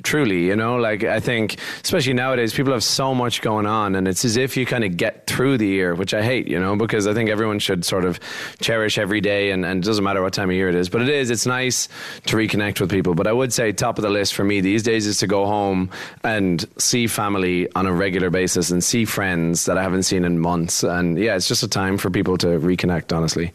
Truly, 0.02 0.46
you 0.46 0.56
know, 0.56 0.78
like 0.78 1.04
I 1.04 1.20
think, 1.20 1.58
especially 1.84 2.14
nowadays, 2.14 2.54
people 2.54 2.72
have 2.72 2.86
so 2.86 3.14
much 3.14 3.42
going 3.42 3.66
on, 3.66 3.96
and 3.96 4.08
it's 4.08 4.24
as 4.24 4.38
if 4.38 4.56
you 4.56 4.66
kind 4.66 4.86
of 4.86 4.96
get 4.96 5.28
through 5.28 5.58
the 5.58 5.68
year, 5.68 5.94
which 5.94 6.14
I 6.14 6.24
hate, 6.24 6.48
you 6.48 6.58
know, 6.58 6.78
because 6.78 7.06
I 7.06 7.14
think 7.14 7.30
everyone 7.30 7.60
should 7.60 7.84
sort 7.84 8.06
of 8.06 8.18
cherish 8.62 8.98
every 8.98 9.20
day, 9.20 9.52
and, 9.52 9.66
and 9.66 9.84
it 9.84 9.86
doesn't 9.86 10.04
matter 10.06 10.22
what 10.22 10.32
time 10.32 10.50
of 10.50 10.56
year 10.56 10.70
it 10.70 10.76
is. 10.76 10.88
But 10.88 11.02
it 11.02 11.10
is, 11.10 11.30
it's 11.30 11.46
nice 11.46 11.90
to 12.28 12.38
reconnect 12.38 12.80
with 12.80 12.90
people. 12.90 13.14
But 13.14 13.28
I 13.28 13.34
would 13.34 13.52
say 13.52 13.74
top 13.74 13.98
of 13.98 14.04
the 14.04 14.10
list 14.10 14.36
for 14.36 14.46
me 14.46 14.62
these 14.62 14.84
days 14.84 15.06
is 15.06 15.18
to 15.18 15.28
go 15.28 15.46
home 15.46 15.90
and 16.24 16.66
see 16.78 17.08
family 17.08 17.70
on 17.74 17.88
a 17.88 17.94
regular 17.94 18.30
basis 18.30 18.72
and 18.72 18.82
see 18.82 19.04
friends 19.04 19.66
that 19.66 19.78
I 19.78 19.84
haven't 19.84 20.04
seen 20.04 20.24
in 20.24 20.40
months. 20.40 20.84
And 20.84 21.18
yeah, 21.18 21.36
it's 21.36 21.50
just 21.50 21.64
a 21.64 21.68
time 21.68 21.98
for 21.98 22.10
people 22.10 22.38
to 22.38 22.48
reconnect, 22.60 23.14
honestly. 23.14 23.52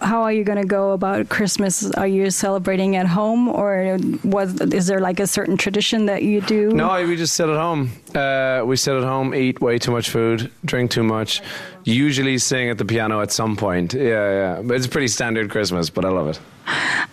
How 0.00 0.22
are 0.22 0.32
you 0.32 0.44
going 0.44 0.60
to 0.60 0.66
go 0.66 0.92
about 0.92 1.28
Christmas? 1.28 1.90
Are 1.92 2.06
you 2.06 2.30
celebrating 2.30 2.96
at 2.96 3.06
home, 3.06 3.48
or 3.48 3.98
was 4.24 4.60
is 4.60 4.86
there 4.86 5.00
like 5.00 5.20
a 5.20 5.26
certain 5.26 5.56
tradition 5.56 6.06
that 6.06 6.22
you 6.22 6.40
do? 6.40 6.70
No, 6.70 7.06
we 7.06 7.16
just 7.16 7.34
sit 7.34 7.48
at 7.48 7.56
home. 7.56 7.90
Uh, 8.14 8.62
we 8.64 8.76
sit 8.76 8.94
at 8.94 9.02
home, 9.02 9.34
eat 9.34 9.60
way 9.60 9.78
too 9.78 9.90
much 9.90 10.10
food, 10.10 10.50
drink 10.64 10.90
too 10.90 11.02
much, 11.02 11.42
usually 11.84 12.38
sing 12.38 12.70
at 12.70 12.78
the 12.78 12.84
piano 12.84 13.20
at 13.20 13.32
some 13.32 13.56
point. 13.56 13.94
Yeah, 13.94 14.60
yeah. 14.62 14.74
It's 14.74 14.86
pretty 14.86 15.08
standard 15.08 15.50
Christmas, 15.50 15.90
but 15.90 16.04
I 16.04 16.08
love 16.08 16.28
it. 16.28 16.40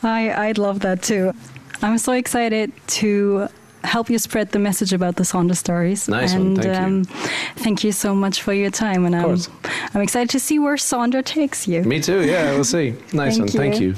I 0.03 0.33
I'd 0.47 0.57
love 0.57 0.81
that 0.81 1.01
too. 1.01 1.33
I'm 1.81 1.97
so 1.97 2.13
excited 2.13 2.71
to 2.99 3.47
help 3.83 4.09
you 4.09 4.17
spread 4.19 4.51
the 4.51 4.59
message 4.59 4.93
about 4.93 5.15
the 5.15 5.23
Sonder 5.23 5.55
stories. 5.55 6.07
Nice 6.07 6.33
one, 6.33 6.41
and 6.41 6.57
thank 6.57 6.67
you. 6.67 6.83
um, 6.83 7.03
thank 7.57 7.83
you 7.83 7.91
so 7.91 8.15
much 8.15 8.41
for 8.41 8.53
your 8.53 8.71
time. 8.71 9.05
And 9.05 9.15
I'm. 9.15 9.37
I'm 9.93 10.01
excited 10.01 10.29
to 10.31 10.39
see 10.39 10.57
where 10.59 10.75
Sonder 10.75 11.23
takes 11.23 11.67
you. 11.67 11.83
Me 11.83 11.99
too, 11.99 12.25
yeah, 12.25 12.51
we'll 12.51 12.63
see. 12.63 12.95
Nice 13.13 13.37
Thank 13.37 13.39
one, 13.39 13.47
thank 13.49 13.79
you. 13.79 13.89
you. 13.89 13.95